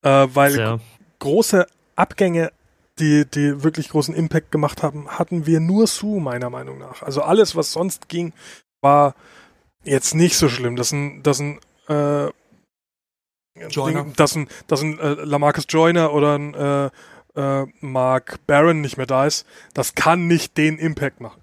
[0.03, 0.79] Äh, weil Ja.
[1.19, 2.53] große Abgänge,
[2.99, 7.03] die, die wirklich großen Impact gemacht haben, hatten wir nur Sue, meiner Meinung nach.
[7.03, 8.33] Also alles, was sonst ging,
[8.83, 9.15] war
[9.85, 10.77] jetzt nicht so schlimm.
[10.77, 12.29] Das ein, das ein, äh.
[13.69, 16.91] Ding- dass ein, dass ein äh, Lamarcus Joyner oder ein äh,
[17.37, 21.41] äh, Mark Barron nicht mehr da ist, das kann nicht den Impact machen.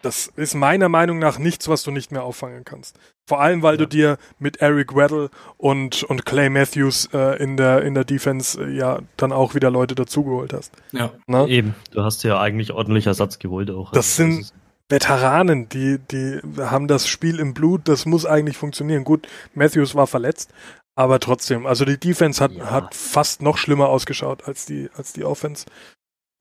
[0.00, 2.98] Das ist meiner Meinung nach nichts, was du nicht mehr auffangen kannst.
[3.28, 7.82] Vor allem, weil du dir mit Eric Weddle und, und Clay Matthews äh, in, der,
[7.82, 10.72] in der Defense äh, ja dann auch wieder Leute dazugeholt hast.
[10.90, 11.12] Ja.
[11.28, 11.46] Ne?
[11.46, 13.92] Eben, du hast ja eigentlich ordentlich Ersatz geholt auch.
[13.92, 14.54] Das Also, sind- ist-
[14.92, 19.04] Veteranen, die, die haben das Spiel im Blut, das muss eigentlich funktionieren.
[19.04, 20.50] Gut, Matthews war verletzt,
[20.94, 22.70] aber trotzdem, also die Defense hat, Ja.
[22.70, 25.64] hat fast noch schlimmer ausgeschaut als die, als die Offense.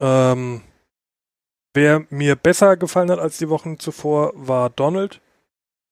[0.02, 0.62] Ähm,
[1.74, 5.22] wer mir besser gefallen hat als die Wochen zuvor, war Donald,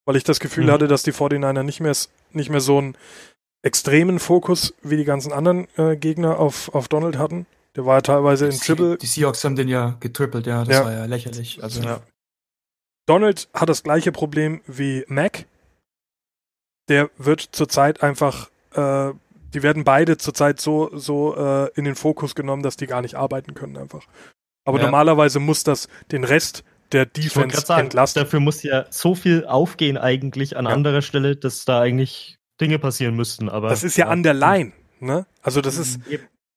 [0.06, 0.70] weil ich das Gefühl Mhm.
[0.72, 1.96] hatte, dass die 49er nicht mehr,
[2.32, 2.96] nicht mehr so einen
[3.62, 7.46] extremen Fokus wie die ganzen anderen äh, Gegner auf, auf Donald hatten.
[7.76, 10.64] Der war ja teilweise in Triple, Die Seahawks haben den ja getrippelt, ja.
[10.64, 10.84] Das Ja.
[10.84, 11.62] war ja lächerlich.
[11.62, 12.00] Also, Ja.
[13.10, 15.46] Donald hat das gleiche Problem wie Mac.
[16.88, 19.12] Der wird zurzeit einfach, äh,
[19.52, 23.16] die werden beide zurzeit so, so äh, in den Fokus genommen, dass die gar nicht
[23.16, 24.06] arbeiten können einfach.
[24.64, 24.84] Aber Ja.
[24.84, 28.22] normalerweise muss das den Rest der Defense sagen, entlasten.
[28.22, 30.70] dafür muss ja so viel aufgehen eigentlich an Ja.
[30.70, 33.48] anderer Stelle, dass da eigentlich Dinge passieren müssten.
[33.48, 34.70] Aber Das ist ja an der Line,
[35.00, 35.26] ne?
[35.42, 35.98] Also das ist,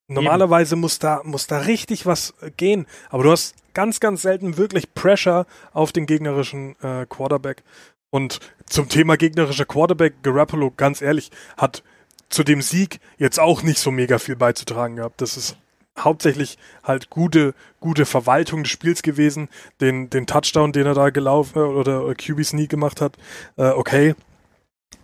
[0.07, 0.15] Eben.
[0.15, 2.85] normalerweise muss da, muss da richtig was äh, gehen.
[3.09, 7.63] Aber du hast ganz, ganz selten wirklich Pressure auf den gegnerischen äh, Quarterback.
[8.09, 11.83] Und zum Thema gegnerischer Quarterback, Garoppolo, ganz ehrlich, hat
[12.29, 15.21] zu dem Sieg jetzt auch nicht so mega viel beizutragen gehabt.
[15.21, 15.57] Das ist
[15.97, 19.49] hauptsächlich halt gute, gute Verwaltung des Spiels gewesen.
[19.81, 23.17] Den, den Touchdown, den er da gelaufen äh, oder QB Sneak gemacht hat,
[23.57, 24.15] äh, okay.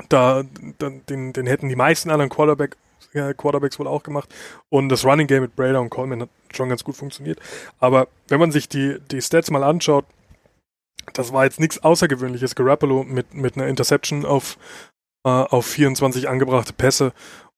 [0.07, 0.43] Da,
[0.77, 4.33] da, den, den hätten die meisten anderen Quarterback, äh, Quarterbacks wohl auch gemacht.
[4.69, 7.39] Und das Running Game mit Brader und Coleman hat schon ganz gut funktioniert.
[7.79, 10.05] Aber wenn man sich die, die Stats mal anschaut,
[11.13, 12.55] das war jetzt nichts Außergewöhnliches.
[12.55, 14.57] Garoppolo mit, mit einer Interception auf,
[15.23, 17.13] äh, auf 24 angebrachte Pässe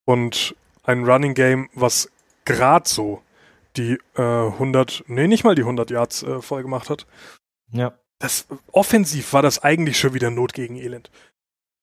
[0.06, 2.10] und ein Running Game, was
[2.46, 3.22] gerade so
[3.78, 7.06] die äh, 100, nee, nicht mal die 100 Yards äh, voll gemacht hat.
[7.72, 7.94] Ja.
[8.20, 11.10] Das, offensiv war das eigentlich schon wieder Not gegen Elend.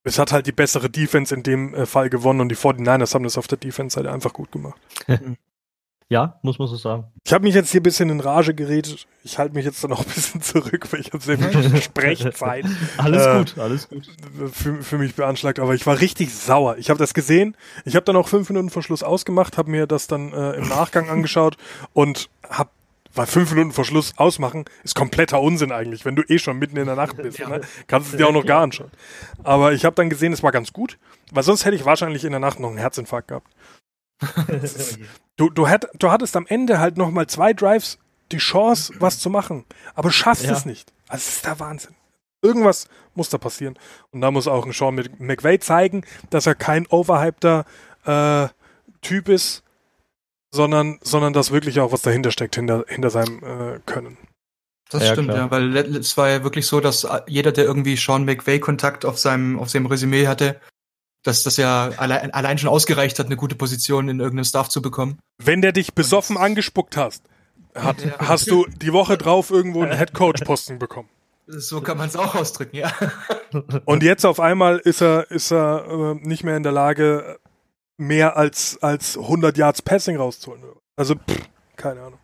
[0.04, 3.24] Es hat halt die bessere Defense in dem äh, Fall gewonnen und die 49ers haben
[3.24, 4.80] das auf der Defense-Seite einfach gut gemacht.
[6.08, 7.04] ja, muss man so sagen.
[7.26, 9.06] Ich habe mich jetzt hier ein bisschen in Rage geredet.
[9.24, 12.64] Ich halte mich jetzt dann auch ein bisschen zurück, weil ich habe sehr viel Sprechzeit
[12.96, 14.08] Alles Äh, gut, alles gut.
[14.52, 16.76] für, für mich beanschlagt, aber ich war richtig sauer.
[16.78, 17.56] Ich habe das gesehen.
[17.84, 20.68] Ich habe dann auch fünf Minuten vor Schluss ausgemacht, habe mir das dann äh, im
[20.68, 21.56] Nachgang angeschaut
[21.92, 22.70] und habe
[23.18, 26.76] weil fünf Minuten vor Schluss ausmachen ist kompletter Unsinn eigentlich, wenn du eh schon mitten
[26.78, 27.38] in der Nacht bist.
[27.38, 27.48] Ja.
[27.50, 27.60] Ne?
[27.86, 28.90] Kannst du es dir auch noch gar anschauen.
[29.44, 30.98] Aber ich habe dann gesehen, es war ganz gut,
[31.32, 33.48] weil sonst hätte ich wahrscheinlich in der Nacht noch einen Herzinfarkt gehabt.
[35.36, 37.98] Du, du, hätt, du hattest am Ende halt noch mal zwei Drives
[38.32, 40.52] die Chance, was zu machen, aber schaffst Ja.
[40.52, 40.92] es nicht.
[41.06, 41.94] Also es ist der Wahnsinn.
[42.42, 43.78] Irgendwas muss da passieren.
[44.10, 47.64] Und da muss auch ein Sean Mc- McVay zeigen, dass er kein overhypter
[48.04, 48.48] äh,
[49.00, 49.62] Typ ist,
[50.50, 54.16] sondern, sondern dass wirklich auch was dahinter steckt, hinter, hinter seinem äh, Können.
[54.90, 55.38] Das Ja, stimmt, klar.
[55.38, 59.18] ja, weil es war ja wirklich so, dass jeder, der irgendwie Sean McVay Kontakt auf
[59.18, 60.60] seinem, auf seinem Resümee hatte,
[61.24, 64.80] dass das ja allein, allein schon ausgereicht hat, eine gute Position in irgendeinem Staff zu
[64.80, 65.18] bekommen.
[65.42, 67.22] Wenn der dich besoffen angespuckt hast,
[67.74, 68.14] hat, Ja.
[68.20, 71.08] hast du die Woche drauf irgendwo einen Headcoach-Posten bekommen.
[71.46, 72.90] So kann man es auch ausdrücken, ja.
[73.84, 75.86] Und jetzt auf einmal ist er, ist er
[76.20, 77.38] äh, nicht mehr in der Lage,
[77.98, 80.62] mehr als, als 100 Yards Passing rauszuholen.
[80.96, 82.18] Also, pff, keine Ahnung.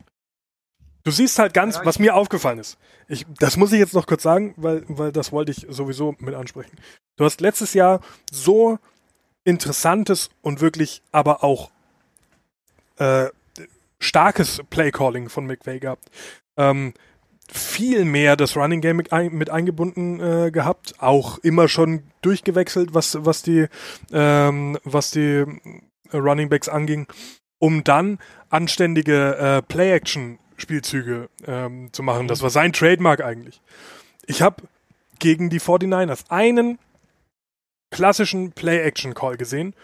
[1.02, 2.78] Du siehst halt ganz, was mir aufgefallen ist.
[3.08, 6.34] Ich, das muss ich jetzt noch kurz sagen, weil, weil das wollte ich sowieso mit
[6.34, 6.78] ansprechen.
[7.16, 8.00] Du hast letztes Jahr
[8.32, 8.78] so
[9.44, 11.70] interessantes und wirklich aber auch
[12.96, 13.26] äh,
[13.98, 16.10] starkes Playcalling von McVay gehabt.
[16.56, 16.94] Ähm,
[17.50, 22.94] viel mehr das Running Game mit, ein, mit eingebunden äh, gehabt, auch immer schon durchgewechselt,
[22.94, 23.66] was, was die,
[24.12, 25.44] ähm, was die
[26.10, 27.06] äh, Running Backs anging,
[27.58, 32.28] um dann anständige äh, Play-Action-Spielzüge ähm, zu machen.
[32.28, 33.60] Das war sein Trademark eigentlich.
[34.26, 34.62] Ich habe
[35.18, 36.78] gegen die 49ers einen
[37.90, 39.74] klassischen Play-Action-Call gesehen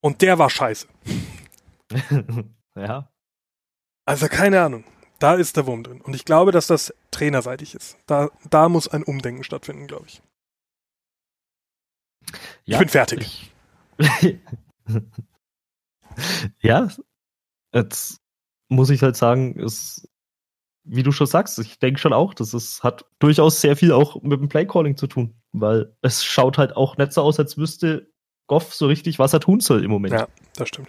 [0.00, 0.86] und der war scheiße.
[2.74, 3.08] ja.
[4.06, 4.84] Also keine Ahnung.
[5.20, 6.00] Da ist der Wurm drin.
[6.00, 7.96] Und ich glaube, dass das trainerseitig ist.
[8.06, 10.20] Da, da muss ein Umdenken stattfinden, glaube ich.
[12.64, 12.78] ja.
[12.78, 13.52] bin fertig.
[13.98, 14.38] Ich-
[16.62, 16.88] ja,
[17.72, 18.20] jetzt
[18.68, 20.08] muss ich halt sagen, es,
[20.84, 24.20] wie du schon sagst, ich denke schon auch, dass es hat durchaus sehr viel auch
[24.22, 25.34] mit dem Playcalling zu tun.
[25.52, 28.10] weil es schaut halt auch nicht so aus, als wüsste
[28.46, 30.14] Goff so richtig, was er tun soll im Moment.
[30.14, 30.88] Ja, das stimmt.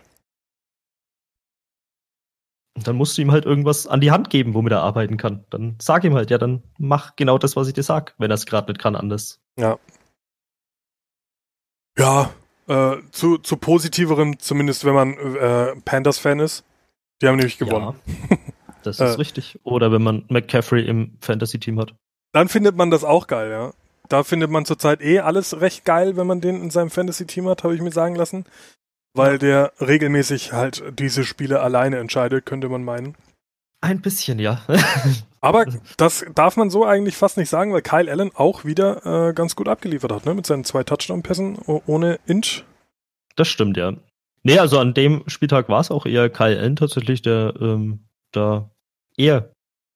[2.75, 5.43] Und dann musst du ihm halt irgendwas an die Hand geben, womit er arbeiten kann.
[5.49, 8.35] Dann sag ihm halt, ja, dann mach genau das, was ich dir sag, wenn er
[8.35, 9.39] es gerade nicht kann, anders.
[9.57, 9.77] Ja.
[11.97, 12.31] Ja,
[12.67, 16.63] äh, zu, zu positiverem, zumindest wenn man äh, Panthers-Fan ist.
[17.21, 17.95] Die haben nämlich gewonnen.
[18.29, 18.37] Ja,
[18.83, 19.17] das ist Äh.
[19.17, 19.59] richtig.
[19.63, 21.93] Oder wenn man McCaffrey im Fantasy-Team hat.
[22.31, 23.73] Dann findet man das auch geil, ja.
[24.07, 27.63] Da findet man zurzeit eh alles recht geil, wenn man den in seinem Fantasy-Team hat,
[27.63, 28.45] habe ich mir sagen lassen.
[29.13, 33.15] Weil der regelmäßig halt diese Spiele alleine entscheidet, könnte man meinen.
[33.81, 34.61] Ein bisschen, ja.
[35.41, 35.65] Aber
[35.97, 39.55] das darf man so eigentlich fast nicht sagen, weil Kyle Allen auch wieder äh, ganz
[39.55, 40.35] gut abgeliefert hat, ne?
[40.35, 42.63] Mit seinen zwei Touchdown-Pässen ohne Inch.
[43.35, 43.93] Das stimmt, ja.
[44.43, 48.69] Nee, also an dem Spieltag war es auch eher Kyle Allen tatsächlich, der ähm, da
[49.17, 49.51] eher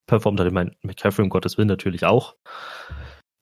[0.08, 0.48] performt hat.
[0.48, 2.36] Ich meine, McCaffrey um Gottes Willen natürlich auch.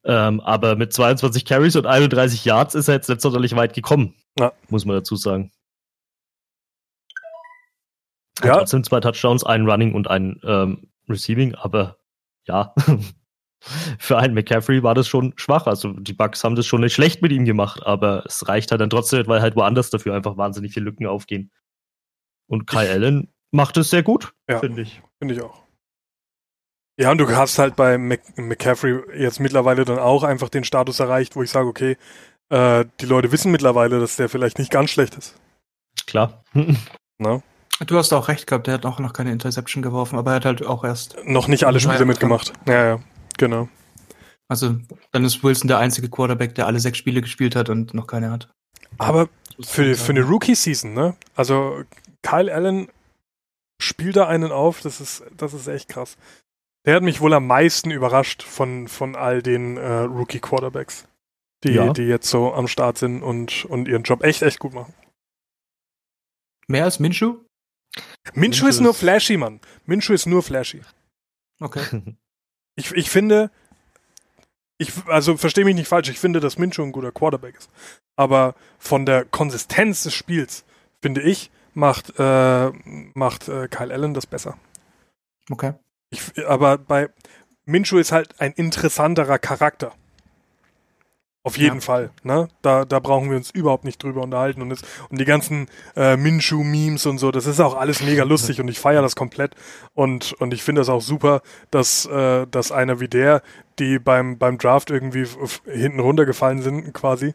[0.04, 4.14] Ähm, aber mit 22 Carries und 31 Yards ist er jetzt nicht sonderlich weit gekommen.
[4.38, 4.52] Ja.
[4.68, 5.50] Muss man dazu sagen.
[8.42, 8.56] Ja.
[8.56, 11.98] Trotzdem zwei Touchdowns, ein Running und ein ähm, Receiving, aber
[12.46, 12.74] ja.
[13.98, 15.66] Für einen McCaffrey war das schon schwach.
[15.66, 18.80] Also die Bucks haben das schon nicht schlecht mit ihm gemacht, aber es reicht halt
[18.82, 21.50] dann trotzdem, nicht, weil halt woanders dafür einfach wahnsinnig viele Lücken aufgehen.
[22.46, 24.58] Und Kyle Allen macht es sehr gut, Ja.
[24.58, 25.00] finde ich.
[25.18, 25.62] Finde ich auch.
[26.98, 31.00] Ja, und du hast halt bei Mc McCaffrey jetzt mittlerweile dann auch einfach den Status
[31.00, 31.96] erreicht, wo ich sage, okay,
[32.50, 35.40] äh, die Leute wissen mittlerweile, dass der vielleicht nicht ganz schlecht ist.
[36.06, 36.44] Klar.
[37.16, 37.44] Ne?
[37.86, 40.44] Du hast auch recht gehabt, der hat auch noch keine Interception geworfen, aber er hat
[40.44, 41.16] halt auch erst.
[41.24, 42.52] Noch nicht alle Spiele mitgemacht.
[42.66, 43.00] Ja, ja,
[43.36, 43.68] genau.
[44.48, 44.76] Also,
[45.10, 48.30] dann ist Wilson der einzige Quarterback, der alle sechs Spiele gespielt hat und noch keine
[48.30, 48.48] hat.
[48.98, 49.28] Aber
[49.60, 51.16] für, für eine Rookie-Season, ne?
[51.34, 51.82] Also
[52.22, 52.88] Kyle Allen
[53.82, 56.16] spielt da einen auf, das ist, das ist echt krass.
[56.86, 61.08] Der hat mich wohl am meisten überrascht von, von all den äh, Rookie-Quarterbacks,
[61.64, 61.92] die, Ja.
[61.92, 64.92] die jetzt so am Start sind und, und ihren Job echt, echt gut machen.
[66.68, 67.38] Mehr als Minshew?
[68.34, 69.60] Minshew ist nur flashy, Mann.
[69.86, 70.82] Minshew ist nur flashy.
[71.60, 71.84] Okay.
[72.76, 73.52] Ich, ich finde,
[74.78, 77.70] ich, also verstehe mich nicht falsch, ich finde, dass Minshew ein guter Quarterback ist.
[78.16, 80.64] Aber von der Konsistenz des Spiels,
[81.00, 82.70] finde ich, macht, äh,
[83.14, 84.58] macht äh, Kyle Allen das besser.
[85.50, 85.74] Okay.
[86.10, 87.10] Ich, aber bei
[87.64, 89.94] Minshew ist halt ein interessanterer Charakter.
[91.46, 91.80] Auf jeden Ja.
[91.82, 92.10] Fall.
[92.22, 92.48] Ne?
[92.62, 94.62] Da, da brauchen wir uns überhaupt nicht drüber unterhalten.
[94.62, 94.80] Und, es,
[95.10, 98.78] und die ganzen äh, Minshew-Memes und so, das ist auch alles mega lustig und ich
[98.78, 99.54] feiere das komplett.
[99.92, 103.42] Und, und ich finde das auch super, dass, äh, dass einer wie der,
[103.78, 105.26] die beim, beim Draft irgendwie
[105.66, 107.34] hinten runtergefallen sind, quasi,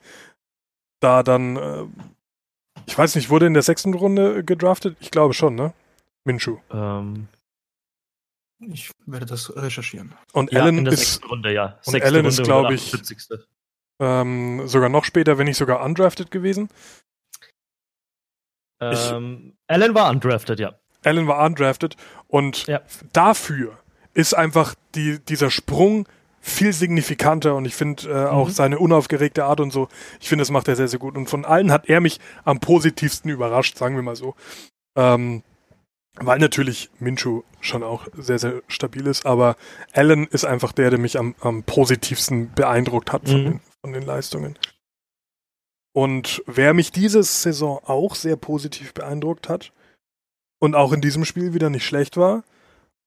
[1.01, 1.83] da dann, äh,
[2.87, 4.97] ich weiß nicht, wurde in der sechsten Runde gedraftet?
[5.01, 5.71] Ich glaube schon, ne?
[6.23, 6.57] Minshew.
[6.71, 7.27] ähm,
[8.59, 10.15] Ich werde das recherchieren.
[10.33, 11.77] Und ja, Allen in der ist sechsten Runde, ja.
[11.85, 13.47] und Sechste Allen ist, Runde, glaub ich, 178..
[13.99, 16.69] ähm, sogar noch später, wenn nicht sogar undrafted gewesen.
[18.81, 20.73] Ich- Ähm, Allen war undrafted, ja.
[21.03, 21.95] Allen war undrafted
[22.27, 22.81] und Ja.
[23.13, 23.77] dafür
[24.13, 26.07] ist einfach die, dieser Sprung
[26.41, 28.51] viel signifikanter und ich finde äh, auch Mhm.
[28.53, 29.89] seine unaufgeregte Art und so,
[30.21, 31.17] ich finde, das macht er sehr, sehr gut.
[31.17, 34.35] Und von allen hat er mich am positivsten überrascht, sagen wir mal so.
[34.97, 35.43] Ähm,
[36.15, 39.57] weil natürlich Minshew schon auch sehr, sehr stabil ist, aber
[39.93, 43.45] Allen ist einfach der, der mich am, am positivsten beeindruckt hat von, Mhm.
[43.45, 44.57] den, von den Leistungen.
[45.93, 49.71] Und wer mich diese Saison auch sehr positiv beeindruckt hat
[50.59, 52.43] und auch in diesem Spiel wieder nicht schlecht war,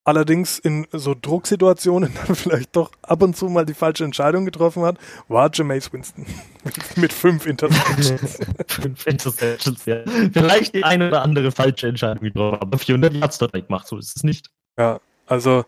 [0.05, 4.83] allerdings in so Drucksituationen dann vielleicht doch ab und zu mal die falsche Entscheidung getroffen
[4.83, 6.27] hat, war Jameis Winston
[6.97, 8.39] mit, fünf Interceptions.
[8.67, 10.03] Fünf Interceptions, ja.
[10.33, 14.17] Vielleicht die eine oder andere falsche Entscheidung getroffen, aber 400 Yards dabei gemacht, so ist
[14.17, 14.51] es nicht.
[14.77, 15.65] Ja, also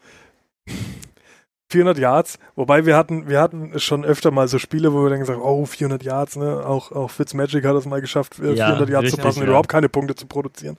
[1.75, 5.19] 400 Yards, wobei wir hatten, wir hatten schon öfter mal so Spiele, wo wir dann
[5.19, 8.67] gesagt haben, oh, 400 Yards, ne, auch, auch Fitzmagic hat es mal geschafft, äh, Ja,
[8.67, 9.51] 400 Yards zu richtig, passen und ja.
[9.51, 10.77] überhaupt keine Punkte zu produzieren.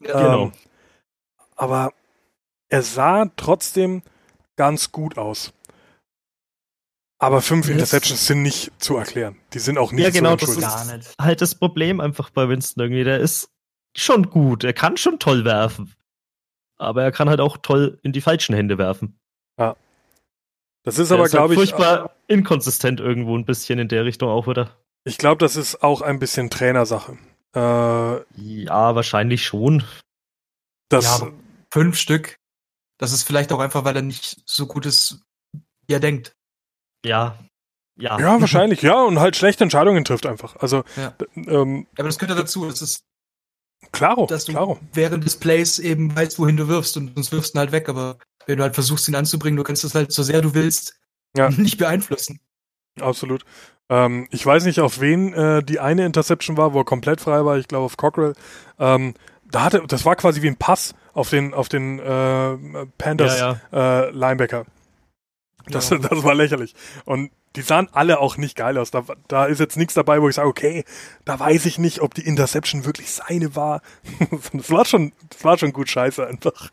[0.00, 0.44] Genau.
[0.44, 0.52] Ähm,
[1.56, 1.92] aber
[2.70, 4.02] er sah trotzdem
[4.56, 5.52] ganz gut aus.
[7.20, 7.74] Aber fünf Yes.
[7.74, 9.36] Interceptions sind nicht zu erklären.
[9.52, 10.70] Die sind auch nicht Ja, genau, zu das entschuldigen.
[10.80, 11.14] ist- Gar nicht.
[11.20, 13.50] Halt das Problem einfach bei Winston irgendwie, der ist
[13.96, 15.92] schon gut, er kann schon toll werfen.
[16.78, 19.18] Aber er kann halt auch toll in die falschen Hände werfen.
[20.88, 24.46] Das ist aber, halt glaube ich, furchtbar inkonsistent irgendwo ein bisschen in der Richtung auch
[24.46, 24.76] wieder.
[25.04, 27.16] ich glaube, das ist auch ein bisschen Trainersache.
[27.54, 27.60] Äh,
[28.34, 29.84] Ja, wahrscheinlich schon.
[30.90, 31.30] das, Ja,
[31.72, 32.36] fünf Stück.
[32.98, 35.20] Das ist vielleicht auch einfach, weil er nicht so gut ist,
[35.86, 36.32] wie er denkt.
[37.04, 37.38] Ja.
[38.00, 38.18] Ja.
[38.20, 40.56] Ja, wahrscheinlich, ja, und halt schlechte Entscheidungen trifft einfach.
[40.56, 41.14] Also, Ja.
[41.36, 42.66] ähm, Aber das gehört ja dazu.
[42.66, 43.04] Das ist,
[43.92, 44.78] klaro, dass du klaro.
[44.92, 47.88] während des Plays eben weißt, wohin du wirfst und sonst wirfst du ihn halt weg.
[47.88, 50.98] Aber wenn du halt versuchst, ihn anzubringen, du kannst das halt so sehr du willst
[51.36, 51.50] Ja.
[51.56, 52.40] nicht beeinflussen.
[52.98, 53.44] Absolut.
[53.90, 57.44] Ähm, ich weiß nicht, auf wen äh, die eine Interception war, wo er komplett frei
[57.44, 57.58] war.
[57.58, 58.34] Ich glaube auf Cockrell.
[58.78, 59.14] Ähm,
[59.50, 63.60] da hatte, das war quasi wie ein Pass auf den auf den äh, Panthers Ja,
[63.72, 64.02] ja.
[64.02, 64.66] Äh, Linebacker.
[65.66, 66.08] Das, Genau.
[66.08, 66.74] das war lächerlich.
[67.04, 68.90] Und die sahen alle auch nicht geil aus.
[68.90, 70.84] Da, da ist jetzt nichts dabei, wo ich sage, okay,
[71.24, 73.82] da weiß ich nicht, ob die Interception wirklich seine war.
[74.52, 76.70] das war schon, das war schon gut scheiße einfach.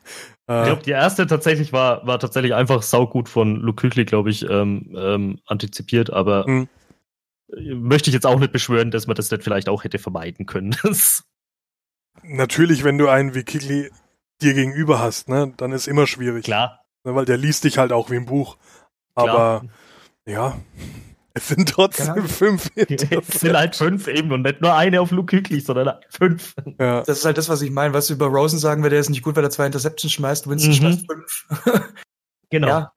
[0.47, 4.29] Ich Äh, glaube, die erste tatsächlich war, war tatsächlich einfach saugut von Luke Küchli, glaube
[4.29, 6.69] ich, ähm, ähm, antizipiert, aber Mhm.
[7.49, 10.75] möchte ich jetzt auch nicht beschwören, dass man das nicht vielleicht auch hätte vermeiden können.
[12.23, 13.91] Natürlich, wenn du einen wie Kikli
[14.41, 16.45] dir gegenüber hast, ne, dann ist immer schwierig.
[16.45, 18.57] klar, Ne, weil der liest dich halt auch wie ein Buch.
[19.15, 19.59] klar.
[19.59, 19.65] Aber
[20.27, 20.57] ja,
[21.33, 22.27] es sind trotzdem Ahnung.
[22.27, 26.55] fünf es sind halt fünf eben und nicht nur eine auf Luke Küchli, sondern fünf.
[26.79, 27.01] ja.
[27.03, 27.93] Das ist halt das, was ich meine.
[27.93, 30.47] Was du über Rosen sagen wir, der ist nicht gut, weil er zwei Interceptions schmeißt.
[30.47, 30.75] Winston Mhm.
[30.75, 31.47] schmeißt fünf.
[32.51, 32.67] Genau.
[32.67, 32.93] Ja.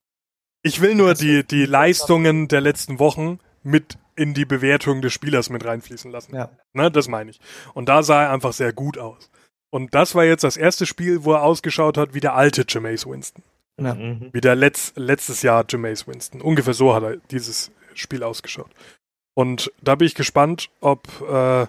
[0.63, 5.49] Ich will nur die, die Leistungen der letzten Wochen mit in die Bewertung des Spielers
[5.51, 6.35] mit reinfließen lassen.
[6.37, 6.51] ja.
[6.75, 7.41] Ne, das meine ich.
[7.75, 9.31] Und da sah er einfach sehr gut aus.
[9.71, 13.07] Und das war jetzt das erste Spiel, wo er ausgeschaut hat wie der alte Jameis
[13.07, 13.43] Winston.
[13.79, 13.95] Ja.
[13.95, 14.31] Mhm.
[14.33, 16.41] Wie der Letz, letztes Jahr Jameis Winston.
[16.41, 18.71] Ungefähr so hat er dieses Spiel ausgeschaut.
[19.35, 21.67] Und da bin ich gespannt, ob äh,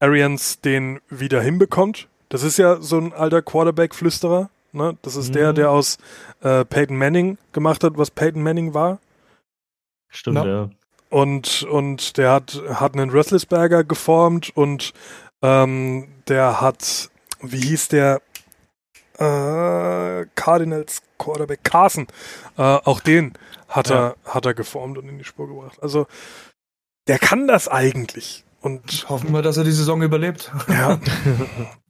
[0.00, 2.08] Arians den wieder hinbekommt.
[2.28, 4.50] Das ist ja so ein alter Quarterback-Flüsterer.
[4.72, 4.96] Ne?
[5.02, 5.54] Das ist der, Mhm.
[5.56, 5.98] der aus
[6.42, 8.98] äh, Peyton Manning gemacht hat, was Peyton Manning war.
[10.08, 10.46] Stimmt, Ja.
[10.46, 10.70] ja.
[11.08, 14.92] Und, und der hat, hat einen Roethlisberger geformt und
[15.40, 17.10] ähm, der hat,
[17.40, 18.20] wie hieß der,
[19.18, 22.06] äh, Cardinals Quarterback Carson,
[22.56, 23.34] äh, auch den
[23.68, 24.08] hat, Ja.
[24.08, 25.78] er, hat er geformt und in die Spur gebracht.
[25.82, 26.06] Also
[27.08, 28.44] der kann das eigentlich.
[28.60, 30.50] Und Hoffen wir, dass er die Saison überlebt.
[30.68, 30.98] ja,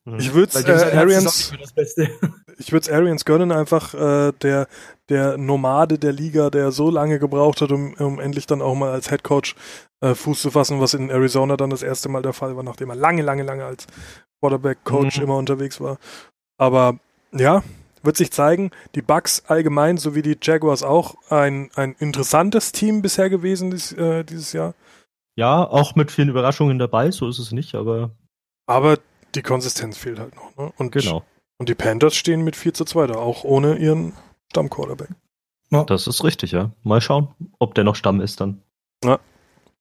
[0.08, 0.20] Mhm.
[0.20, 2.10] ich würde äh, Arians, Saison nicht mehr das Beste.
[2.58, 4.68] ich würde es Arians gönnen, einfach äh, der,
[5.08, 8.92] der Nomade der Liga, der so lange gebraucht hat, um, um endlich dann auch mal
[8.92, 9.56] als Head Coach
[10.04, 12.90] äh, Fuß zu fassen, was in Arizona dann das erste Mal der Fall war, nachdem
[12.90, 13.88] er lange, lange, lange als
[14.40, 15.24] Quarterback-Coach Mhm.
[15.24, 15.98] immer unterwegs war.
[16.56, 17.00] Aber
[17.32, 17.62] ja,
[18.02, 18.70] wird sich zeigen.
[18.94, 24.24] Die Bucks allgemein, sowie die Jaguars auch, ein, ein interessantes Team bisher gewesen dies, äh,
[24.24, 24.74] dieses Jahr.
[25.36, 28.10] Ja, auch mit vielen Überraschungen dabei, so ist es nicht, aber
[28.66, 28.98] Aber
[29.34, 30.56] die Konsistenz fehlt halt noch.
[30.56, 30.72] Ne?
[30.76, 31.24] Und, genau.
[31.58, 34.14] und die Panthers stehen mit 4 zu 2 da, auch ohne ihren
[34.50, 35.10] Stammquarterback.
[35.84, 36.70] Das ist richtig, ja.
[36.84, 38.62] Mal schauen, ob der noch Stamm ist dann.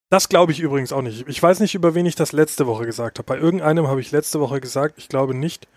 [0.10, 1.28] Das glaube ich übrigens auch nicht.
[1.28, 3.26] Ich weiß nicht, über wen ich das letzte Woche gesagt habe.
[3.26, 5.68] Bei irgendeinem habe ich letzte Woche gesagt, ich glaube nicht,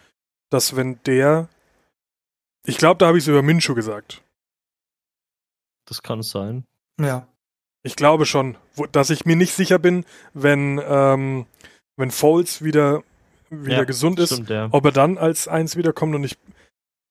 [0.51, 1.49] dass wenn der.
[2.69, 4.23] Ich glaube, da habe ich es über Minshu gesagt.
[5.87, 6.65] Das kann es sein.
[7.01, 7.27] Ja.
[7.83, 10.05] Ich glaube schon, wo, dass ich mir nicht sicher bin,
[10.35, 11.47] wenn, ähm,
[11.97, 13.03] wenn Foles wieder,
[13.51, 14.69] wieder Ja, gesund ist, Stimmt, ja.
[14.73, 16.37] ob er dann als eins wiederkommt und ich.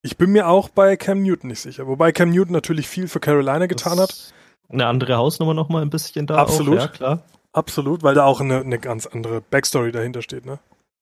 [0.03, 1.87] Ich bin mir auch bei Cam Newton nicht sicher.
[1.87, 4.09] Wobei Cam Newton natürlich viel für Carolina getan hat.
[4.11, 4.33] Das-
[4.69, 6.35] Eine andere Hausnummer noch mal ein bisschen da.
[6.35, 6.77] Absolut.
[6.77, 7.23] Auch, ja, klar.
[7.53, 10.45] Absolut, weil da auch eine, eine ganz andere Backstory dahinter steht.
[10.45, 10.59] Ne?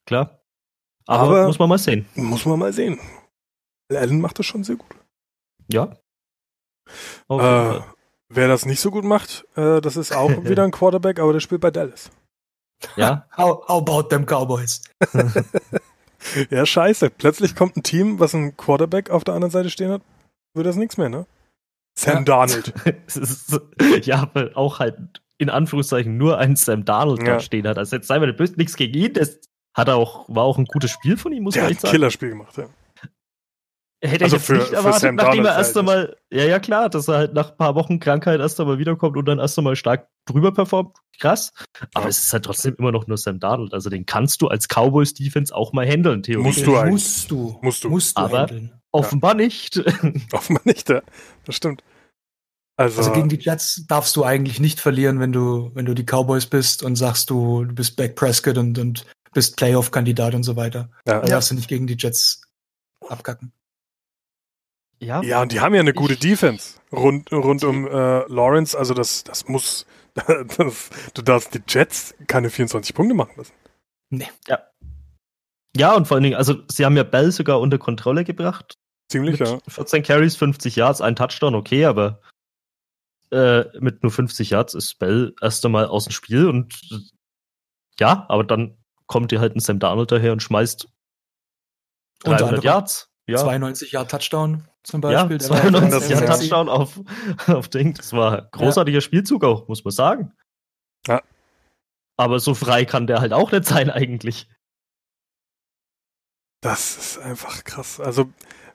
[0.07, 0.39] Klar.
[1.07, 2.05] Aber, Aber- muss man mal sehen.
[2.15, 2.97] Muss man mal sehen.
[3.93, 4.89] Allen macht das schon sehr gut.
[5.71, 5.95] Ja.
[7.27, 7.83] Auf jeden Äh, Fall.
[8.29, 11.39] wer das nicht so gut macht, äh, das ist auch wieder ein Quarterback, aber der
[11.39, 12.11] spielt bei Dallas.
[12.95, 13.27] Ja.
[13.37, 14.81] How, how about them Cowboys?
[16.49, 17.11] Ja, scheiße.
[17.11, 20.01] Plötzlich kommt ein Team, was einen Quarterback auf der anderen Seite stehen hat,
[20.55, 21.27] wird das nichts mehr, ne?
[21.99, 22.45] Sam Ja.
[22.47, 22.73] Darnold.
[24.07, 24.97] Ja, weil auch halt
[25.37, 27.35] in Anführungszeichen nur ein Sam Darnold Ja.
[27.35, 27.77] da stehen hat.
[27.77, 29.13] Also jetzt sei mal böse, nichts gegen ihn.
[29.13, 29.39] Das
[29.77, 31.79] hat er auch, war auch ein gutes Spiel von ihm, muss Der man hat echt
[31.81, 31.91] ein sagen.
[31.91, 32.65] Killerspiel gemacht, ja.
[34.07, 36.43] Hätte Also ich jetzt für- nicht für erwartet, Sam nachdem er Darnold erst einmal, ja,
[36.45, 39.39] ja klar, dass er halt nach ein paar Wochen Krankheit erst einmal wiederkommt und dann
[39.39, 40.97] erst einmal stark drüber performt.
[41.19, 41.51] Krass.
[41.93, 42.09] Aber Ja.
[42.09, 43.73] es ist halt trotzdem immer noch nur Sam Darnold.
[43.73, 46.57] Also den kannst du als Cowboys-Defense auch mal handeln, theoretisch.
[46.57, 46.91] Musst du eigentlich.
[46.91, 47.59] Musst du.
[47.61, 47.89] Musst du.
[47.89, 48.71] Musst du Aber- handeln.
[48.91, 49.77] Offenbar nicht.
[50.31, 51.01] Offenbar nicht, ja.
[51.45, 51.83] Das stimmt.
[52.77, 56.03] Also, Also gegen die Jets darfst du eigentlich nicht verlieren, wenn du, wenn du die
[56.05, 60.55] Cowboys bist und sagst, du, du bist Back Prescott und, und bist Playoff-Kandidat und so
[60.57, 60.89] weiter.
[61.07, 61.19] ja.
[61.19, 62.41] Da darfst du nicht gegen die Jets
[63.07, 63.51] abkacken.
[64.99, 67.91] Ja, ja, und die haben ja eine gute Ich- Defense rund, rund um äh,
[68.27, 68.77] Lawrence.
[68.77, 69.85] Also, das, das muss.
[70.57, 73.53] Das, du darfst die Jets keine 24 Punkte machen lassen.
[75.75, 78.75] ja, und vor allen Dingen, also sie haben ja Bell sogar unter Kontrolle gebracht.
[79.11, 79.59] Ziemlich, mit ja.
[79.67, 82.21] 14 Carries, 50 Yards, ein Touchdown, okay, aber
[83.31, 86.95] äh, mit nur 50 Yards ist Bell erst einmal aus dem Spiel und äh,
[87.99, 88.77] ja, aber dann
[89.07, 90.87] kommt dir halt ein Sam Darnold daher und schmeißt
[92.23, 93.09] Unter 300 anderem Yards.
[93.27, 95.37] Ja, 92 Jahre Touchdown zum ja Beispiel.
[95.39, 96.49] Der war 92 das Yard ist sexy.
[96.49, 96.99] Touchdown auf,
[97.47, 97.93] auf Ding.
[97.95, 100.33] Das war ein großartiger Spielzug auch, muss man sagen.
[101.07, 101.21] Ja.
[102.17, 104.47] Aber so frei kann der halt auch nicht sein eigentlich.
[106.61, 107.99] Das ist einfach krass.
[107.99, 108.29] Also,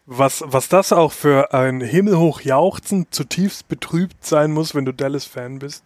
[0.07, 5.59] was, was das auch für ein himmelhoch jauchzen, zutiefst betrübt sein muss, wenn du Dallas-Fan
[5.59, 5.85] bist.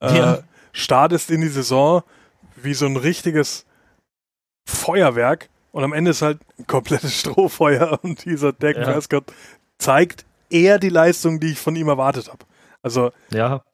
[0.00, 0.42] äh, Ja.
[0.72, 2.02] startest in die Saison
[2.56, 3.64] wie so ein richtiges
[4.68, 8.84] Feuerwerk und am Ende ist halt ein komplettes Strohfeuer und dieser Dak Ja.
[8.92, 9.32] Prescott
[9.78, 12.44] zeigt eher die Leistung, die ich von ihm erwartet habe.
[12.82, 13.64] Also, Ja,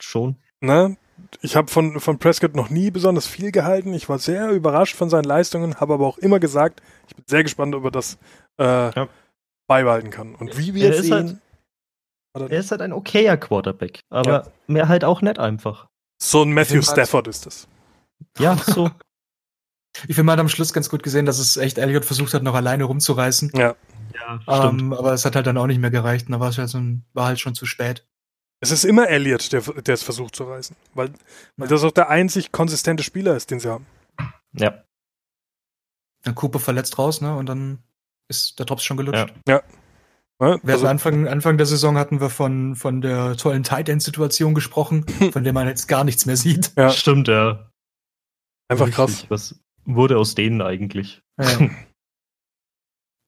[0.00, 0.36] schon.
[0.60, 0.96] ne,
[1.42, 3.92] ich habe von, von Prescott noch nie besonders viel gehalten.
[3.94, 7.42] Ich war sehr überrascht von seinen Leistungen, habe aber auch immer gesagt, ich bin sehr
[7.44, 8.18] gespannt, ob er das
[8.56, 9.06] äh,
[9.68, 10.34] beibehalten kann.
[10.34, 11.40] Und wie wir Er sehen,
[12.34, 15.86] halt- Er ist halt ein okayer Quarterback, aber mehr halt auch nicht einfach.
[16.20, 17.68] so ein Matthew Stafford ist es.
[18.38, 18.90] Ja, so.
[20.08, 22.42] Ich finde, man hat am Schluss ganz gut gesehen, dass es echt Elliot versucht hat,
[22.42, 23.52] noch alleine rumzureißen.
[23.54, 23.74] Ja.
[24.14, 26.26] ja, Ähm, aber es hat halt dann auch nicht mehr gereicht.
[26.26, 28.06] Und da war es halt, so ein, war halt schon zu spät.
[28.60, 30.74] Es ist immer Elliott, der, der es versucht zu reißen.
[30.94, 31.12] Weil,
[31.56, 33.86] weil das auch der einzig konsistente Spieler ist, den sie haben.
[34.52, 34.82] Ja.
[36.22, 37.36] Dann Cooper verletzt raus, ne?
[37.36, 37.82] Und dann
[38.28, 39.34] ist der Drops schon gelutscht.
[39.46, 39.62] Ja.
[40.40, 40.58] Ne?
[40.62, 45.06] Wir Also, Anfang, Anfang der Saison hatten wir von, von der tollen Tight End-Situation gesprochen,
[45.32, 46.72] von der man jetzt gar nichts mehr sieht.
[46.76, 46.90] Ja.
[46.90, 47.70] Stimmt, ja.
[48.68, 48.96] einfach Richtig.
[48.96, 49.26] krass.
[49.28, 51.22] Was wurde aus denen eigentlich?
[51.40, 51.58] Ja.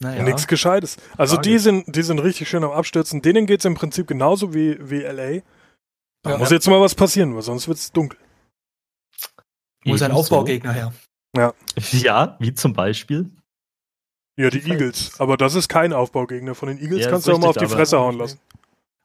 [0.00, 0.22] naja.
[0.22, 0.96] Nichts Gescheites.
[1.16, 1.48] Also Frage.
[1.48, 3.22] die sind, die sind richtig schön am Abstürzen.
[3.22, 5.40] Denen geht es im Prinzip genauso wie, wie LA.
[6.22, 6.38] Da Ja.
[6.38, 8.18] muss jetzt mal was passieren, weil sonst wird es dunkel.
[9.84, 10.20] Muss ein Ebenso.
[10.20, 10.92] Aufbaugegner her.
[11.92, 13.30] Ja, wie zum Beispiel.
[14.38, 15.18] Ja, die Die Eagles.
[15.20, 16.54] Aber das ist kein Aufbaugegner.
[16.54, 18.40] Von den Eagles Ja, kannst ist du auch mal auf die Fresse hauen lassen.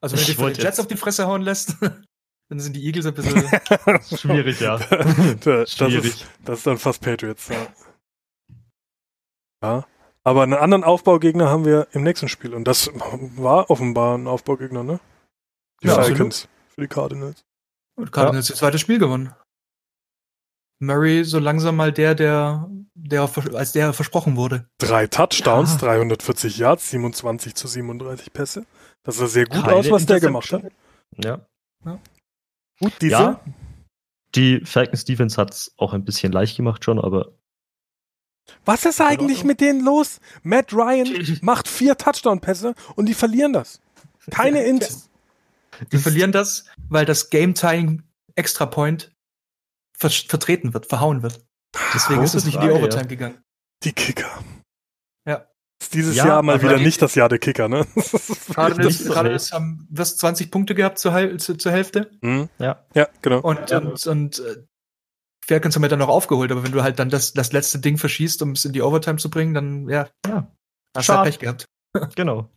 [0.01, 1.75] Also wenn Ich du von den wollte Jets jetzt- auf die Fresse hauen lässt,
[2.51, 3.43] dann sind die Eagles ein bisschen.
[4.19, 4.77] Schwierig, ja.
[4.77, 6.03] das, Schwierig.
[6.03, 7.47] ist, das ist dann fast Patriots.
[7.47, 7.67] Ja.
[9.63, 9.87] ja.
[10.25, 12.53] Aber einen anderen Aufbaugegner haben wir im nächsten Spiel.
[12.53, 14.99] Und das war offenbar ein Aufbaugegner, ne?
[15.81, 17.45] Die Ja, Falcons für die Cardinals.
[17.97, 19.33] Und Cardinals das zweite Spiel gewonnen.
[20.79, 24.67] Murray so langsam mal der, der, der als der versprochen wurde.
[24.77, 25.77] Drei Touchdowns, Ja.
[25.95, 28.65] 340 Yards, 27 zu 37 Pässe.
[29.03, 30.63] Das sah sehr gut Keine aus, was der gemacht hat.
[31.15, 31.47] Ja.
[32.81, 33.11] Gut, diese.
[33.13, 33.39] ja.
[34.35, 37.33] Die Falcons Defense hat's auch ein bisschen leicht gemacht schon, aber
[38.65, 39.47] Was ist eigentlich Ordnung.
[39.47, 40.19] mit denen los?
[40.41, 43.81] Matt Ryan macht vier Touchdown-Pässe und die verlieren das.
[44.29, 44.89] Keine Int.
[45.91, 48.03] Die verlieren das, weil das Game Tying
[48.35, 49.13] Extra Point
[49.97, 51.45] ver vertreten wird, verhauen wird.
[51.93, 53.07] Deswegen ist es nicht in die Overtime ja.
[53.07, 53.43] gegangen.
[53.83, 54.43] Die Kicker.
[55.81, 57.85] Ist dieses Ja, Jahr mal wieder nicht das Jahr der Kicker, ne?
[58.53, 62.49] Cardinals, nicht so Cardinals haben wirst 20 Punkte gehabt zur, Hal- zu, zur Hälfte Hm.
[62.59, 62.85] ja.
[62.93, 63.39] Ja, genau.
[63.41, 63.79] und, Ja.
[63.79, 64.63] und, und äh,
[65.45, 67.97] Falcons haben ja dann noch aufgeholt, aber wenn du halt dann das, das letzte Ding
[67.97, 70.47] verschießt, um es in die Overtime zu bringen, dann ja, Ja.
[70.95, 71.19] hast du Schade.
[71.21, 71.65] halt Pech gehabt.
[72.15, 72.49] Genau.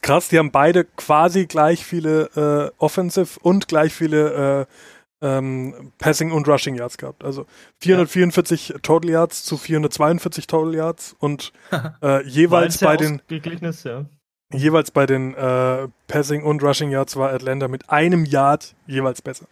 [0.00, 4.72] Krass, die haben beide quasi gleich viele äh, Offensive und gleich viele äh,
[5.20, 7.24] ähm, Passing und Rushing Yards gehabt.
[7.24, 7.46] Also
[7.80, 11.52] 444 Total Yards zu 442 Total Yards und
[12.02, 14.06] äh, jeweils bei den ja.
[14.52, 19.46] jeweils bei den äh, Passing und Rushing Yards war Atlanta mit einem Yard jeweils besser.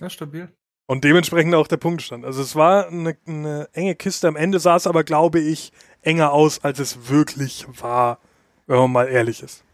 [0.00, 0.48] Ja, stabil.
[0.88, 2.24] Und dementsprechend auch der Punktestand.
[2.24, 4.28] Also es war eine, eine enge Kiste.
[4.28, 5.72] Am Ende sah es aber, glaube ich,
[6.02, 8.20] enger aus, als es wirklich war,
[8.66, 9.64] wenn man mal ehrlich ist.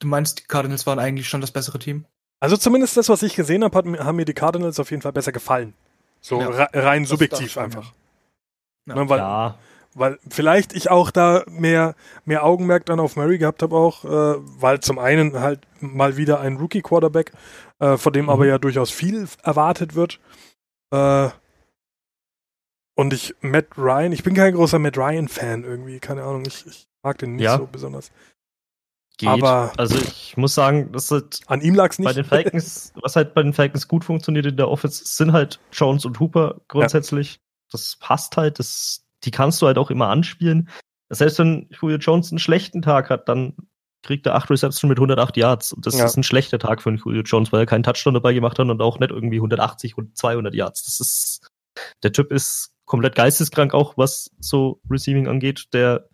[0.00, 2.06] Du meinst, die Cardinals waren eigentlich schon das bessere Team?
[2.40, 5.02] Also zumindest das, was ich gesehen habe, hat, mir- haben mir die Cardinals auf jeden
[5.02, 5.74] Fall besser gefallen.
[6.20, 6.48] So Ja.
[6.48, 7.92] re- rein subjektiv einfach.
[8.86, 8.94] Ja.
[8.94, 9.58] Ne, weil, ja.
[9.94, 14.08] weil vielleicht ich auch da mehr, mehr Augenmerk dann auf Murray gehabt habe auch, äh,
[14.60, 17.32] weil zum einen halt mal wieder ein Rookie-Quarterback,
[17.78, 18.30] äh, von dem Mhm.
[18.30, 20.18] aber ja durchaus viel erwartet wird.
[20.92, 21.28] Äh,
[22.96, 26.86] und ich, Matt Ryan, ich bin kein großer Matt Ryan-Fan irgendwie, keine Ahnung, ich, ich
[27.02, 27.56] mag den nicht Ja.
[27.58, 28.10] so besonders.
[29.20, 29.28] Geht.
[29.28, 32.06] Aber- also ich muss sagen, das ist An ihm lag es nicht.
[32.06, 35.60] bei den Falcons, was halt bei den Falcons gut funktioniert in der Offense, sind halt
[35.72, 37.38] Jones und Hooper grundsätzlich.
[37.70, 40.68] Das passt halt, das, die kannst du halt auch immer anspielen.
[41.10, 43.54] Selbst wenn Julio Jones einen schlechten Tag hat, dann
[44.02, 45.72] kriegt er 8 Reception mit 108 Yards.
[45.72, 46.06] Und das Ja.
[46.06, 48.80] ist ein schlechter Tag für Julio Jones, weil er keinen Touchdown dabei gemacht hat und
[48.80, 50.84] auch nicht irgendwie 180 und 200 Yards.
[50.84, 51.46] Das ist,
[52.02, 55.66] der Typ ist komplett geisteskrank auch, was so Receiving angeht.
[55.74, 56.08] Der,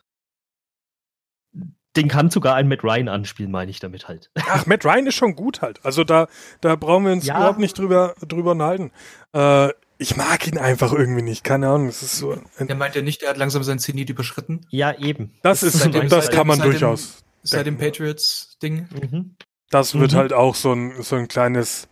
[1.97, 4.31] den kann sogar ein Matt Ryan anspielen, meine ich damit halt.
[4.49, 5.85] Ach, Matt Ryan ist schon gut halt.
[5.85, 6.29] Also da,
[6.61, 7.37] da brauchen wir uns Ja.
[7.39, 8.91] überhaupt nicht drüber, drüber unterhalten.
[9.33, 11.43] Äh, ich mag ihn einfach irgendwie nicht.
[11.43, 11.89] Keine Ahnung.
[11.89, 12.37] Es ist so.
[12.61, 14.67] Der meint ja nicht, er hat langsam sein Zenit überschritten.
[14.71, 15.33] Ja, eben.
[15.43, 17.23] das ist, seitdem- das seitdem- kann man seitdem- durchaus.
[17.43, 17.79] Seit dem.
[17.79, 18.89] Patriots-Ding.
[19.11, 19.37] Mhm.
[19.71, 20.17] Das wird Mhm.
[20.17, 21.89] halt auch so ein, so ein kleines,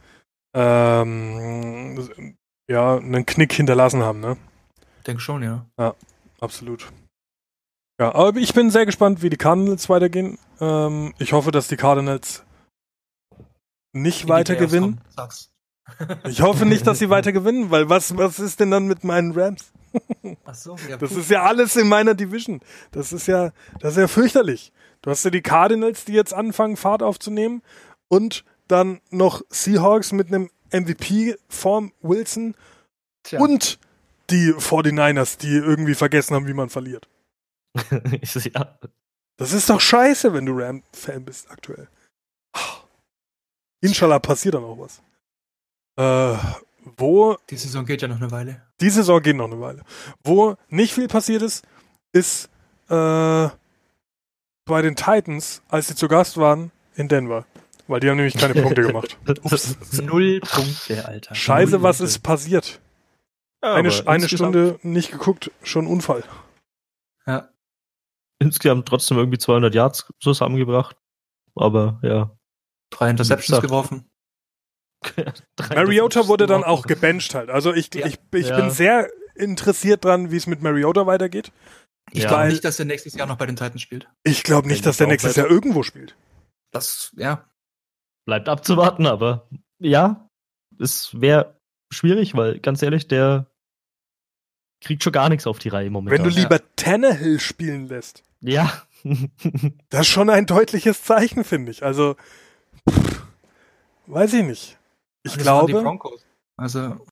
[0.55, 2.37] ähm,
[2.69, 4.37] ja, einen Knick hinterlassen haben, ne?
[5.07, 5.67] Denke schon, ja.
[6.41, 6.89] Absolut.
[8.01, 10.39] Ja, aber ich bin sehr gespannt, wie die Cardinals weitergehen.
[10.61, 12.43] Ähm, ich hoffe, dass die Cardinals
[13.93, 15.01] nicht weiter gewinnen.
[16.27, 19.33] Ich hoffe nicht, dass sie weiter gewinnen, weil was, was ist denn dann mit meinen
[19.33, 19.71] Rams?
[20.47, 20.97] Ach so, ja.
[20.97, 22.61] Das ist ja alles in meiner Division.
[22.91, 24.73] Das ist ja, das ist ja fürchterlich.
[25.03, 27.61] Du hast ja die Cardinals, die jetzt anfangen, Fahrt aufzunehmen
[28.09, 32.55] und dann noch Seahawks mit einem MVP vorm Wilson
[33.23, 33.41] Tja.
[33.41, 33.79] und
[34.31, 37.09] die 49ers, die irgendwie vergessen haben, wie man verliert.
[38.55, 38.79] ja.
[39.37, 41.89] Das ist doch scheiße, wenn du Ram-Fan bist aktuell.
[43.81, 45.03] Inshallah passiert dann auch was.
[45.97, 46.39] Äh,
[46.97, 48.63] wo Die Saison geht ja noch eine Weile.
[48.81, 49.83] die Saison geht noch eine Weile.
[50.23, 51.65] Wo nicht viel passiert ist,
[52.13, 52.47] ist
[52.89, 53.49] äh,
[54.67, 57.47] bei den Titans, als sie zu Gast waren in Denver.
[57.87, 59.19] Weil die haben nämlich keine Punkte gemacht.
[60.03, 61.35] Null Punkte, Alter.
[61.35, 62.11] Scheiße, Null was Punkte.
[62.11, 62.81] ist passiert?
[63.63, 66.25] Ja, Eine, eine Stunde nicht geguckt, schon Unfall.
[68.41, 70.97] Insgesamt trotzdem irgendwie 200 Yards zusammengebracht.
[71.55, 72.37] Aber ja.
[72.91, 74.11] Drei Interceptions geworfen.
[75.75, 77.51] Mariota wurde dann auch gebencht halt.
[77.51, 78.07] Also ich, Ja.
[78.07, 78.57] ich, ich Ja.
[78.57, 81.53] bin sehr interessiert dran, wie es mit Mariota weitergeht.
[82.13, 82.29] Ich Ja.
[82.29, 84.09] glaube nicht, dass er nächstes Jahr noch bei den Titans spielt.
[84.25, 85.37] Ich glaube nicht, dass der nächstes.
[85.37, 86.17] Jahr irgendwo spielt.
[86.73, 87.49] Das, ja.
[88.27, 90.29] Bleibt abzuwarten, aber ja,
[90.81, 91.61] es wäre
[91.93, 93.51] schwierig, weil ganz ehrlich, der
[94.85, 96.19] kriegt schon gar nichts auf die Reihe momentan.
[96.19, 96.43] Wenn du Ja.
[96.43, 98.73] lieber Tannehill spielen lässt, ja.
[99.91, 101.83] das ist schon ein deutliches Zeichen, finde ich.
[101.83, 102.17] Also,
[102.89, 103.23] pff,
[104.07, 104.79] weiß ich nicht.
[105.23, 106.25] Ich Das waren die glaube, Broncos.
[106.57, 107.07] Also.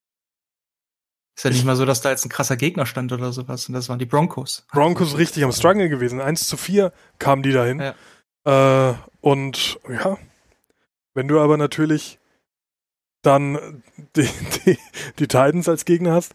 [1.34, 3.66] Ist ja nicht mal so, dass da jetzt ein krasser Gegner stand oder sowas.
[3.66, 4.66] Und das waren die Broncos.
[4.70, 6.20] Broncos richtig am Struggle gewesen.
[6.20, 7.80] 1 zu 4 kamen die dahin.
[8.44, 8.90] Ja.
[8.90, 10.18] Äh, und ja,
[11.14, 12.18] wenn du aber natürlich
[13.22, 13.82] dann
[14.16, 14.28] die,
[14.66, 14.78] die,
[15.18, 16.34] die Titans als Gegner hast,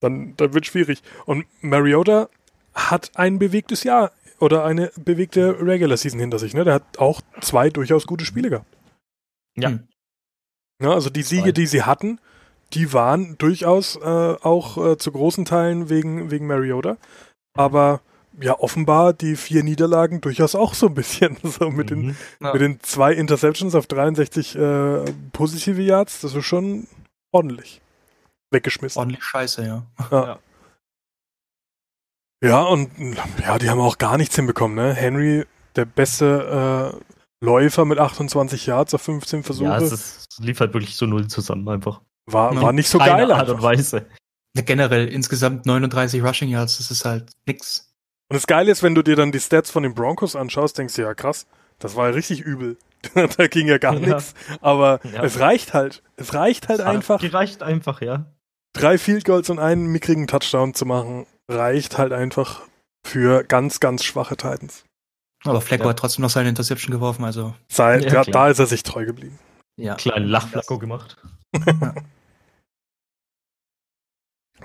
[0.00, 1.02] dann, dann wird schwierig.
[1.26, 2.28] Und Mariota
[2.74, 6.54] hat ein bewegtes Jahr oder eine bewegte Regular Season hinter sich.
[6.54, 6.64] Ne?
[6.64, 8.76] Der hat auch zwei durchaus gute Spiele gehabt.
[9.56, 9.70] Ja.
[9.70, 9.88] Hm.
[10.82, 12.18] Ja, also die Siege, die sie hatten,
[12.72, 13.98] die waren durchaus äh,
[14.40, 16.96] auch äh, zu großen Teilen wegen, wegen Mariota.
[17.54, 18.00] Aber
[18.40, 21.36] ja, offenbar die vier Niederlagen durchaus auch so ein bisschen.
[21.42, 22.16] So mit, den, Mhm.
[22.40, 22.52] Ja.
[22.52, 26.86] mit den zwei Interceptions auf 63 äh, positive Yards, das ist schon
[27.32, 27.82] ordentlich.
[28.50, 28.98] Weggeschmissen.
[28.98, 29.86] Ordentlich scheiße, ja.
[30.10, 30.38] Ja.
[32.42, 32.90] Ja, und
[33.38, 34.94] ja, die haben auch gar nichts hinbekommen, ne?
[34.94, 35.44] Henry,
[35.76, 40.58] der beste äh, Läufer mit 28 Yards auf 15 Versuche, Ja, es, ist, es lief
[40.60, 42.00] halt wirklich so null zusammen einfach.
[42.26, 42.62] war, Ja.
[42.62, 43.32] war nicht so Keine geil.
[43.32, 43.62] Art und.
[43.62, 44.06] Weise.
[44.54, 47.92] Generell insgesamt 39 Rushing Yards, das ist halt nix.
[48.30, 50.94] Und das Geile ist, wenn du dir dann die Stats von den Broncos anschaust, denkst
[50.94, 51.46] du, ja krass,
[51.78, 52.78] das war ja richtig übel.
[53.14, 54.14] da ging ja gar Ja.
[54.14, 54.34] nichts.
[54.62, 55.22] Aber Ja.
[55.24, 56.02] es reicht halt.
[56.16, 57.20] Es reicht halt Es einfach.
[57.20, 58.26] Gereicht einfach, ja.
[58.72, 62.62] Drei Field Goals und einen mickrigen Touchdown zu machen, reicht halt einfach
[63.06, 64.84] für ganz, ganz schwache Titans.
[65.44, 65.90] Aber Flecko Ja.
[65.90, 67.54] hat trotzdem noch seine Interception geworfen, also.
[67.70, 68.32] Seit, Ja, ja, klar.
[68.32, 69.38] da ist er sich treu geblieben.
[69.76, 69.94] Ja.
[69.94, 71.16] Kleinen Lachflacko gemacht.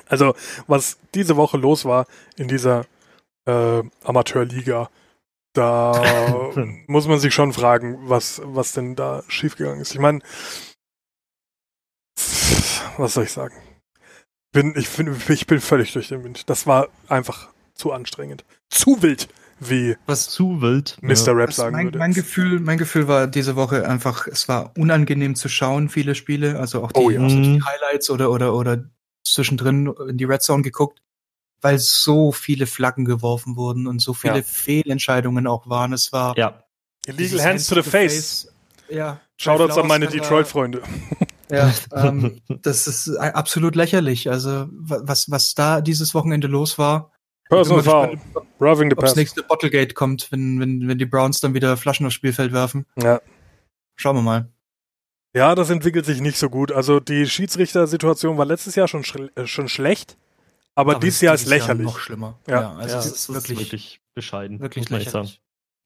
[0.08, 0.36] Also,
[0.68, 2.86] was diese Woche los war in dieser
[3.48, 4.90] äh, Amateurliga,
[5.54, 5.94] da
[6.88, 9.94] muss man sich schon fragen, was, was denn da schiefgegangen ist.
[9.94, 10.20] Ich meine,
[12.98, 13.56] was soll ich sagen?
[14.56, 16.50] Bin, ich, bin, ich bin völlig durch den Wind.
[16.50, 18.46] Das war einfach zu anstrengend.
[18.70, 19.28] Zu wild,
[19.60, 20.98] wie Was Zu wild.
[21.02, 21.36] Mr.
[21.36, 22.00] Rap Das sagen mein, würde.
[22.00, 26.58] mein Gefühl, mein Gefühl war diese Woche einfach, es war unangenehm zu schauen, viele Spiele,
[26.58, 27.20] also auch die, Oh ja.
[27.20, 27.66] auch so die Mhm.
[27.66, 28.86] Highlights oder oder oder
[29.26, 31.02] zwischendrin in die Red Zone geguckt,
[31.62, 34.44] weil so viele Flaggen geworfen wurden und so viele Ja.
[34.44, 35.92] Fehlentscheidungen auch waren.
[35.94, 36.64] Es war Ja.
[37.08, 38.48] Illegal Hands to the face.
[38.90, 39.20] Ja.
[39.38, 40.82] Shoutouts an meine Detroit-Freunde.
[41.56, 41.74] Ja,
[42.08, 44.30] ähm, das ist absolut lächerlich.
[44.30, 47.12] Also wa- was was da dieses Wochenende los war.
[47.50, 48.20] Personal Foul.
[48.60, 49.16] Roughing the Ob das pass.
[49.18, 52.86] nächste Bottlegate kommt, wenn, wenn, wenn die Browns dann wieder Flaschen aufs Spielfeld werfen.
[52.98, 53.22] Ja.
[53.96, 54.50] Schauen wir mal.
[55.36, 56.72] Ja, das entwickelt sich nicht so gut.
[56.72, 60.18] Also die Schiedsrichter-Situation war letztes Jahr schon, schl äh, schon schlecht,
[60.76, 61.86] aber, dieses Jahr ist lächerlich.
[61.86, 62.40] noch schlimmer.
[62.48, 62.62] Ja.
[62.62, 64.60] Ja, also ja, es ist wirklich, wirklich, bescheiden.
[64.62, 65.42] wirklich lächerlich.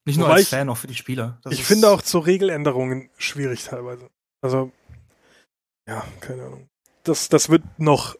[0.06, 1.40] Nicht nur Wobei als ich- Fan, auch für die Spieler.
[1.42, 4.08] Das ich finde auch zu Regeländerungen schwierig teilweise.
[4.40, 4.72] Also,
[5.90, 6.68] ja, keine Ahnung.
[7.04, 8.16] Das, das wird noch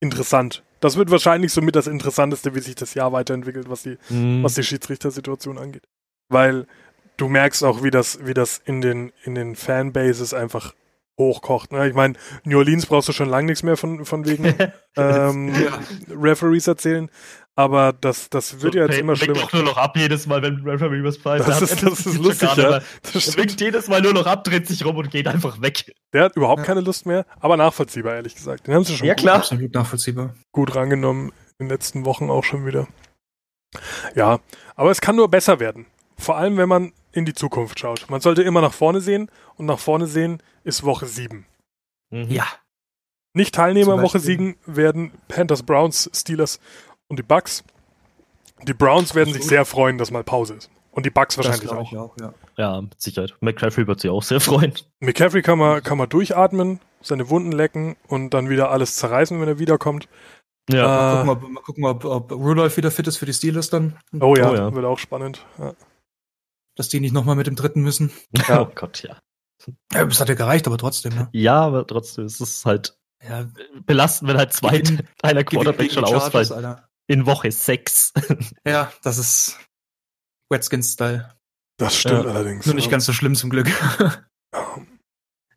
[0.00, 0.62] interessant.
[0.80, 4.42] Das wird wahrscheinlich somit das Interessanteste, wie sich das Jahr weiterentwickelt, was die, Mhm.
[4.42, 5.84] was die Schiedsrichtersituation angeht.
[6.28, 6.66] Weil
[7.18, 10.74] du merkst auch, wie das, wie das in den, in den Fanbases einfach
[11.20, 11.70] hochkocht.
[11.70, 11.86] Ne?
[11.88, 14.46] Ich meine, New Orleans brauchst du schon lange nichts mehr von, von wegen
[14.96, 15.78] ähm, Ja.
[16.10, 17.10] Referees erzählen.
[17.54, 19.34] Aber das, das wird ja jetzt immer schlimmer.
[19.40, 21.46] doch nur noch ab jedes Mal, wenn Referee was pfeift.
[21.46, 22.80] Das ist- das ist lustig, ja.
[23.12, 25.92] Das winkt jedes Mal nur noch ab, dreht sich rum und geht einfach weg.
[26.14, 26.64] Der hat überhaupt Ja.
[26.66, 28.66] keine Lust mehr, aber nachvollziehbar, ehrlich gesagt.
[28.66, 29.36] Den haben sie schon Ja, gut, klar.
[29.36, 30.34] Absolut nachvollziehbar.
[30.52, 31.28] gut rangenommen
[31.58, 32.88] in den letzten Wochen auch schon wieder.
[34.14, 34.40] Ja,
[34.74, 35.86] aber es kann nur besser werden.
[36.18, 38.08] Vor allem, wenn man in die Zukunft schaut.
[38.08, 41.44] Man sollte immer nach vorne sehen und nach vorne sehen ist Woche 7.
[42.10, 42.30] Mhm.
[42.30, 42.46] Ja.
[43.34, 44.20] Nicht Teilnehmer Woche Beispiel.
[44.20, 46.60] 7 werden Panthers, Browns, Steelers
[47.12, 47.62] und die Bucks.
[48.66, 50.70] Die Browns werden sich sehr freuen, dass mal Pause ist.
[50.92, 51.92] Und die Bucks wahrscheinlich auch.
[51.92, 52.32] ich auch, ja.
[52.56, 53.34] Ja, mit Sicherheit.
[53.40, 54.72] McCaffrey wird sich auch sehr freuen.
[55.00, 59.48] McCaffrey kann man, kann man durchatmen, seine Wunden lecken und dann wieder alles zerreißen, wenn
[59.48, 60.08] er wiederkommt.
[60.70, 61.22] Ja.
[61.22, 63.98] Äh, Gucken wir, mal gucken, ob, ob Rudolph wieder fit ist für die Steelers dann.
[64.20, 64.74] Oh ja, Oh ja.
[64.74, 65.44] wird auch spannend.
[65.58, 65.74] Ja.
[66.76, 68.10] Dass die nicht nochmal mit dem dritten müssen.
[68.48, 68.60] ja.
[68.68, 69.18] Oh Gott, ja.
[69.92, 71.28] Ja, das hat ja gereicht, aber trotzdem, ne?
[71.32, 72.96] Ja, aber trotzdem ist es halt
[73.28, 73.46] Ja,
[73.86, 74.80] belastend, wenn halt zwei
[75.22, 76.04] deiner gegen- Quarterback schon.
[76.04, 76.88] Alter.
[77.12, 78.12] In Woche sechs.
[78.66, 79.58] Ja, das ist
[80.52, 81.34] Redskins-Style.
[81.78, 82.30] Das stimmt Ja.
[82.30, 82.64] allerdings.
[82.66, 82.90] Nur nicht ja.
[82.90, 83.68] ganz so schlimm zum Glück.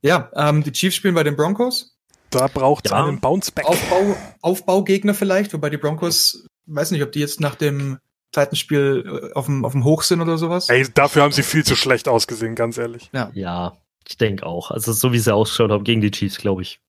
[0.01, 1.97] ja, ähm, die Chiefs spielen bei den Broncos.
[2.29, 3.05] Da braucht es Ja.
[3.05, 3.65] einen Bounceback.
[3.65, 7.99] Aufbau, Aufbaugegner vielleicht, wobei die Broncos, weiß nicht, ob die jetzt nach dem
[8.31, 10.69] Titans-Spiel äh, auf dem, auf dem Hoch sind oder sowas.
[10.69, 13.09] Ey, dafür haben sie viel zu schlecht ausgesehen, ganz ehrlich.
[13.33, 13.77] ja,
[14.07, 14.71] ich denke auch.
[14.71, 16.79] Also so wie sie ausschaut haben gegen die Chiefs, glaube ich.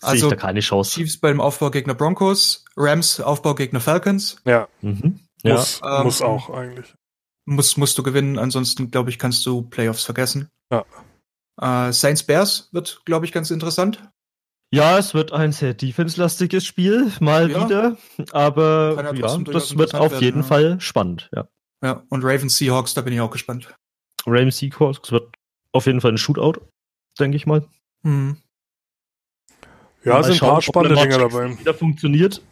[0.00, 0.92] Sehe Also, ich da keine Chance.
[0.92, 4.36] Chiefs beim Aufbaugegner Broncos, Rams Aufbaugegner Falcons.
[4.44, 5.20] Ja, Mhm.
[5.42, 5.54] Ja.
[5.54, 6.94] muss, Ähm, muss auch eigentlich.
[7.46, 10.48] Muss, musst du gewinnen, ansonsten, glaube ich, kannst du Playoffs vergessen.
[10.72, 10.84] Ja.
[11.60, 14.02] Äh, Saints Bears wird, glaube ich, ganz interessant.
[14.70, 17.64] ja, es wird ein sehr defense-lastiges Spiel, mal Ja.
[17.64, 17.96] wieder.
[18.32, 19.12] Aber ja
[19.44, 20.46] das wird auf werden, jeden ja.
[20.46, 21.30] Fall spannend.
[21.34, 21.48] Ja.
[21.82, 23.74] Ja, und Ravens Seahawks, da bin ich auch gespannt.
[24.26, 25.34] Rams Seahawks wird
[25.72, 26.60] auf jeden Fall ein Shootout,
[27.18, 27.66] denke ich mal.
[28.02, 28.36] Hm.
[30.04, 31.58] Ja, Mal sind ein schauen, paar ob spannende Dinge dabei.
[31.58, 32.42] Wieder funktioniert.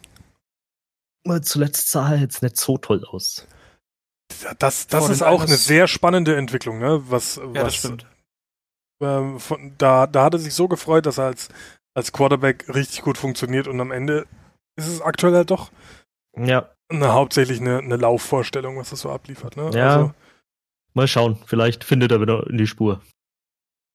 [1.24, 3.47] Weil zuletzt sah er jetzt nicht so toll aus.
[4.59, 7.03] Das, das Vor ist auch eine sehr spannende Entwicklung, ne?
[7.09, 8.07] Was, Ja, das was stimmt.
[9.01, 11.49] ähm, von, da, da hat er sich so gefreut, dass er als,
[11.94, 14.26] als Quarterback richtig gut funktioniert und am Ende
[14.76, 15.70] ist es aktuell halt doch
[16.36, 19.57] Ja, eine, hauptsächlich eine, eine Laufvorstellung, was das so abliefert.
[19.57, 19.70] Ne?
[19.74, 19.94] Ja.
[19.94, 20.14] Also,
[20.94, 21.38] mal schauen.
[21.47, 23.01] Vielleicht findet er wieder in die Spur.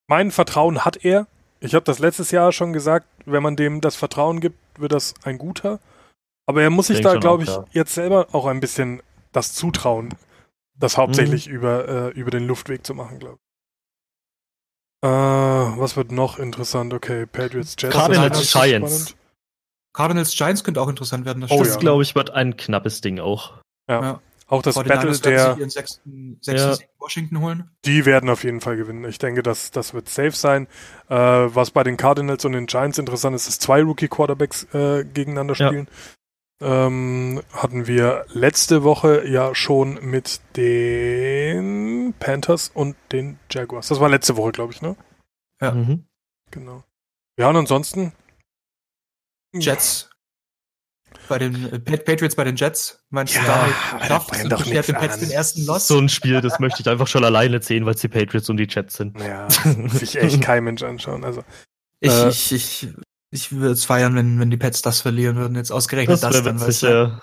[0.08, 1.28] mein Vertrauen hat er.
[1.64, 5.14] Ich habe das letztes Jahr schon gesagt, wenn man dem das Vertrauen gibt, wird das
[5.24, 5.80] ein guter.
[6.48, 7.66] Aber er muss sich Denk da, glaube auch, ich, ja.
[7.72, 9.02] jetzt selber auch ein bisschen
[9.32, 10.10] das zutrauen,
[10.76, 11.54] das hauptsächlich Mhm.
[11.54, 15.08] über, äh, über den Luftweg zu machen, glaube ich.
[15.08, 15.10] Äh,
[15.80, 16.94] was wird noch interessant?
[16.94, 17.94] Okay, Patriots, Jets.
[17.94, 18.92] Cardinals, Giants.
[19.10, 19.16] spannend.
[19.94, 21.42] Cardinals Giants könnte auch interessant werden.
[21.42, 21.80] Das Oh das, ja.
[21.80, 23.54] glaube ich, wird ein knappes Ding auch.
[24.52, 24.88] Auch das 49ers
[25.24, 26.78] Battle der, ihren sechsten, sechsten Ja.
[27.00, 27.72] Washington holen.
[27.86, 29.06] die werden auf jeden Fall gewinnen.
[29.06, 30.68] Ich denke, das, das wird safe sein.
[31.10, 35.56] Äh, was bei den Cardinals und den Giants interessant ist, ist, zwei Rookie-Quarterbacks äh, gegeneinander
[35.56, 35.68] Ja.
[35.68, 35.88] spielen.
[36.64, 43.88] Ähm, hatten wir letzte Woche ja schon mit den Panthers und den Jaguars.
[43.88, 44.96] Das war letzte Woche, glaube ich, ne?
[45.60, 45.72] Ja.
[45.72, 46.06] Mhm.
[46.52, 46.84] Genau.
[47.40, 48.12] Ja, und ansonsten.
[49.54, 50.11] Jets.
[51.32, 53.02] Bei den äh, Pat- Patriots bei den Jets.
[53.10, 53.42] Meinst Ja,
[54.00, 55.88] du, schafft und doch den Pets den ersten Loss?
[55.88, 58.58] So ein Spiel, das möchte ich einfach schon alleine sehen, weil es die Patriots und
[58.58, 59.18] die Jets sind.
[59.20, 59.50] Ja,
[59.90, 61.24] sich echt kein Mensch anschauen.
[61.24, 61.44] Also,
[62.02, 62.88] Ich, Äh, ich, ich,
[63.32, 65.56] ich würde es feiern, wenn, wenn die Pets das verlieren würden.
[65.56, 66.88] Jetzt ausgerechnet Das das, wäre dann, witzig, weißt du?
[66.88, 67.22] ja.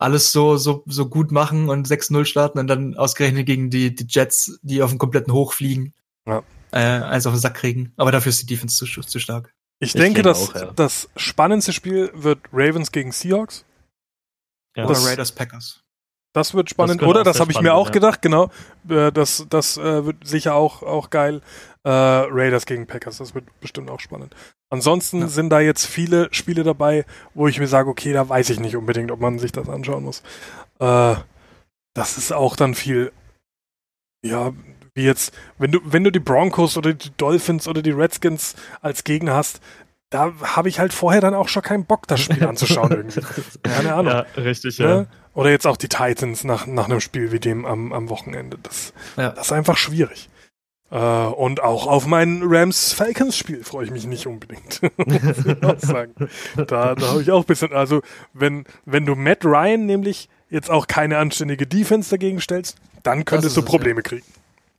[0.00, 4.06] Alles so, so, so gut machen und 6-0 starten und dann ausgerechnet gegen die, die
[4.08, 5.92] Jets, die auf dem kompletten Hoch fliegen.
[6.24, 6.44] Ja.
[6.70, 7.92] Äh, eins auf den Sack kriegen.
[7.96, 9.52] Aber dafür ist die Defense zu, zu stark.
[9.80, 10.72] Ich, Ich denke, denke dass ja.
[10.72, 13.64] das spannendste Spiel wird Ravens gegen Seahawks.
[14.76, 14.84] Ja.
[14.84, 15.80] Oder Das- Raiders Packers.
[16.34, 17.24] Das wird spannend, könnte oder?
[17.24, 18.50] Das habe ich mir auch werden, gedacht, genau.
[18.88, 21.40] Äh, Das, das äh, wird sicher auch, auch geil.
[21.84, 24.36] Äh, Raiders gegen Packers, das wird bestimmt auch spannend.
[24.70, 25.28] Ansonsten Ja.
[25.28, 28.76] sind da jetzt viele Spiele dabei, wo ich mir sage, okay, da weiß ich nicht
[28.76, 30.22] unbedingt, ob man sich das anschauen muss.
[30.80, 31.16] Äh,
[31.94, 33.10] das ist auch dann viel,
[34.22, 34.52] ja,
[34.98, 39.04] wie jetzt, wenn du, wenn du die Broncos oder die Dolphins oder die Redskins als
[39.04, 39.60] Gegner hast,
[40.10, 43.20] da habe ich halt vorher dann auch schon keinen Bock, das Spiel anzuschauen irgendwie.
[43.62, 44.12] Keine Ahnung.
[44.12, 44.84] Ja, richtig, Ne?
[44.86, 45.06] ja.
[45.34, 48.58] Oder jetzt auch die Titans nach, nach einem Spiel wie dem am, am Wochenende.
[48.62, 49.30] Das, Ja.
[49.30, 50.28] das ist einfach schwierig.
[50.90, 54.80] Äh, und auch auf mein Rams-Falcons-Spiel freue ich mich nicht unbedingt.
[54.96, 56.14] Muss ich auch sagen.
[56.56, 58.00] Da, da habe ich auch ein bisschen, also
[58.32, 63.56] wenn, wenn du Matt Ryan nämlich jetzt auch keine anständige Defense dagegen stellst, dann könntest
[63.56, 64.24] du es, Probleme kriegen.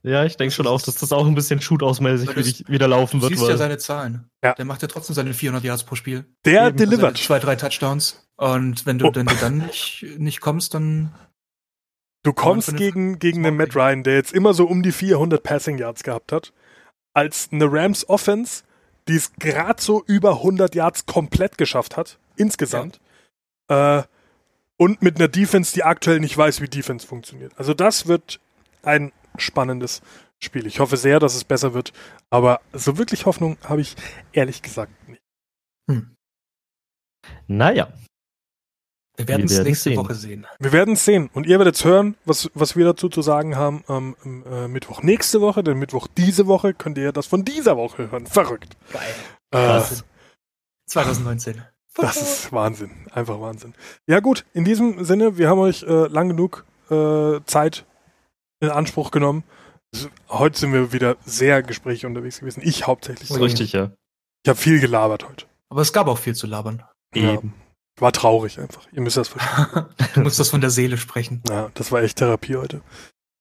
[0.02, 3.32] Ja, ich denke schon auch, dass das auch ein bisschen das- wieder, laufen Du wird.
[3.32, 4.30] siehst ja Weil, seine Zahlen.
[4.42, 4.54] Ja.
[4.54, 6.24] Der macht ja trotzdem seine 400 Yards pro Spiel.
[6.46, 7.18] Der Eben, Seine delivered.
[7.18, 8.26] Zwei, drei Touchdowns.
[8.36, 9.12] Und wenn du, Oh.
[9.14, 11.12] wenn du dann nicht, nicht kommst, dann
[12.22, 15.78] Du kommst gegen, gegen einen Matt Ryan, der jetzt immer so um die 400 Passing
[15.78, 16.52] Yards gehabt hat,
[17.14, 18.62] als eine Rams Offense,
[19.08, 23.00] die es gerade so über 100 Yards komplett geschafft hat, insgesamt.
[23.68, 24.02] Äh,
[24.76, 27.52] und mit einer Defense, die aktuell nicht weiß, wie Defense funktioniert.
[27.56, 28.38] Also das wird
[28.82, 30.02] ein spannendes
[30.38, 30.66] Spiel.
[30.66, 31.92] Ich hoffe sehr, dass es besser wird,
[32.30, 33.96] aber so wirklich Hoffnung habe ich
[34.32, 35.22] ehrlich gesagt nicht.
[37.46, 37.92] naja,
[39.20, 39.98] wir werden es nächste sehen.
[39.98, 40.46] Woche sehen.
[40.58, 43.84] Wir werden es sehen und ihr werdet hören, was, was wir dazu zu sagen haben
[43.86, 47.76] am am, äh, Mittwoch nächste Woche, denn Mittwoch diese Woche könnt ihr das von dieser
[47.76, 48.26] Woche hören.
[48.26, 48.78] Verrückt.
[48.92, 49.02] Geil.
[49.50, 50.04] Äh, krass.
[50.86, 51.62] 2019.
[51.96, 52.90] das ist Wahnsinn.
[53.12, 53.74] Einfach Wahnsinn.
[54.06, 57.84] Ja gut, in diesem Sinne, wir haben euch äh, lang genug äh, Zeit
[58.60, 59.42] in Anspruch genommen.
[60.28, 62.62] Heute sind wir wieder sehr gesprächig unterwegs gewesen.
[62.62, 63.30] Ich hauptsächlich.
[63.32, 63.90] Richtig, ja.
[64.44, 65.46] Ich habe viel gelabert heute.
[65.68, 66.84] Aber es gab auch viel zu labern.
[67.14, 67.34] Ja.
[67.34, 67.54] Eben.
[67.98, 68.86] War traurig einfach.
[68.92, 69.86] Ihr müsst das verstehen.
[70.14, 71.42] Du musst das von der Seele sprechen.
[71.48, 72.78] ja, das war echt Therapie heute.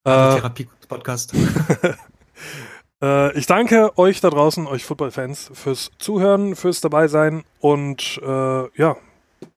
[0.05, 1.34] Äh, Therapie-Podcast.
[3.01, 8.97] äh, ich danke euch da draußen, euch Football-Fans, fürs Zuhören, fürs Dabeisein und äh, ja,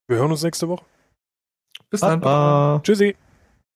[0.07, 0.85] wir hören uns nächste Woche.
[1.91, 2.83] Bis dann.
[2.83, 3.17] Tschüssi.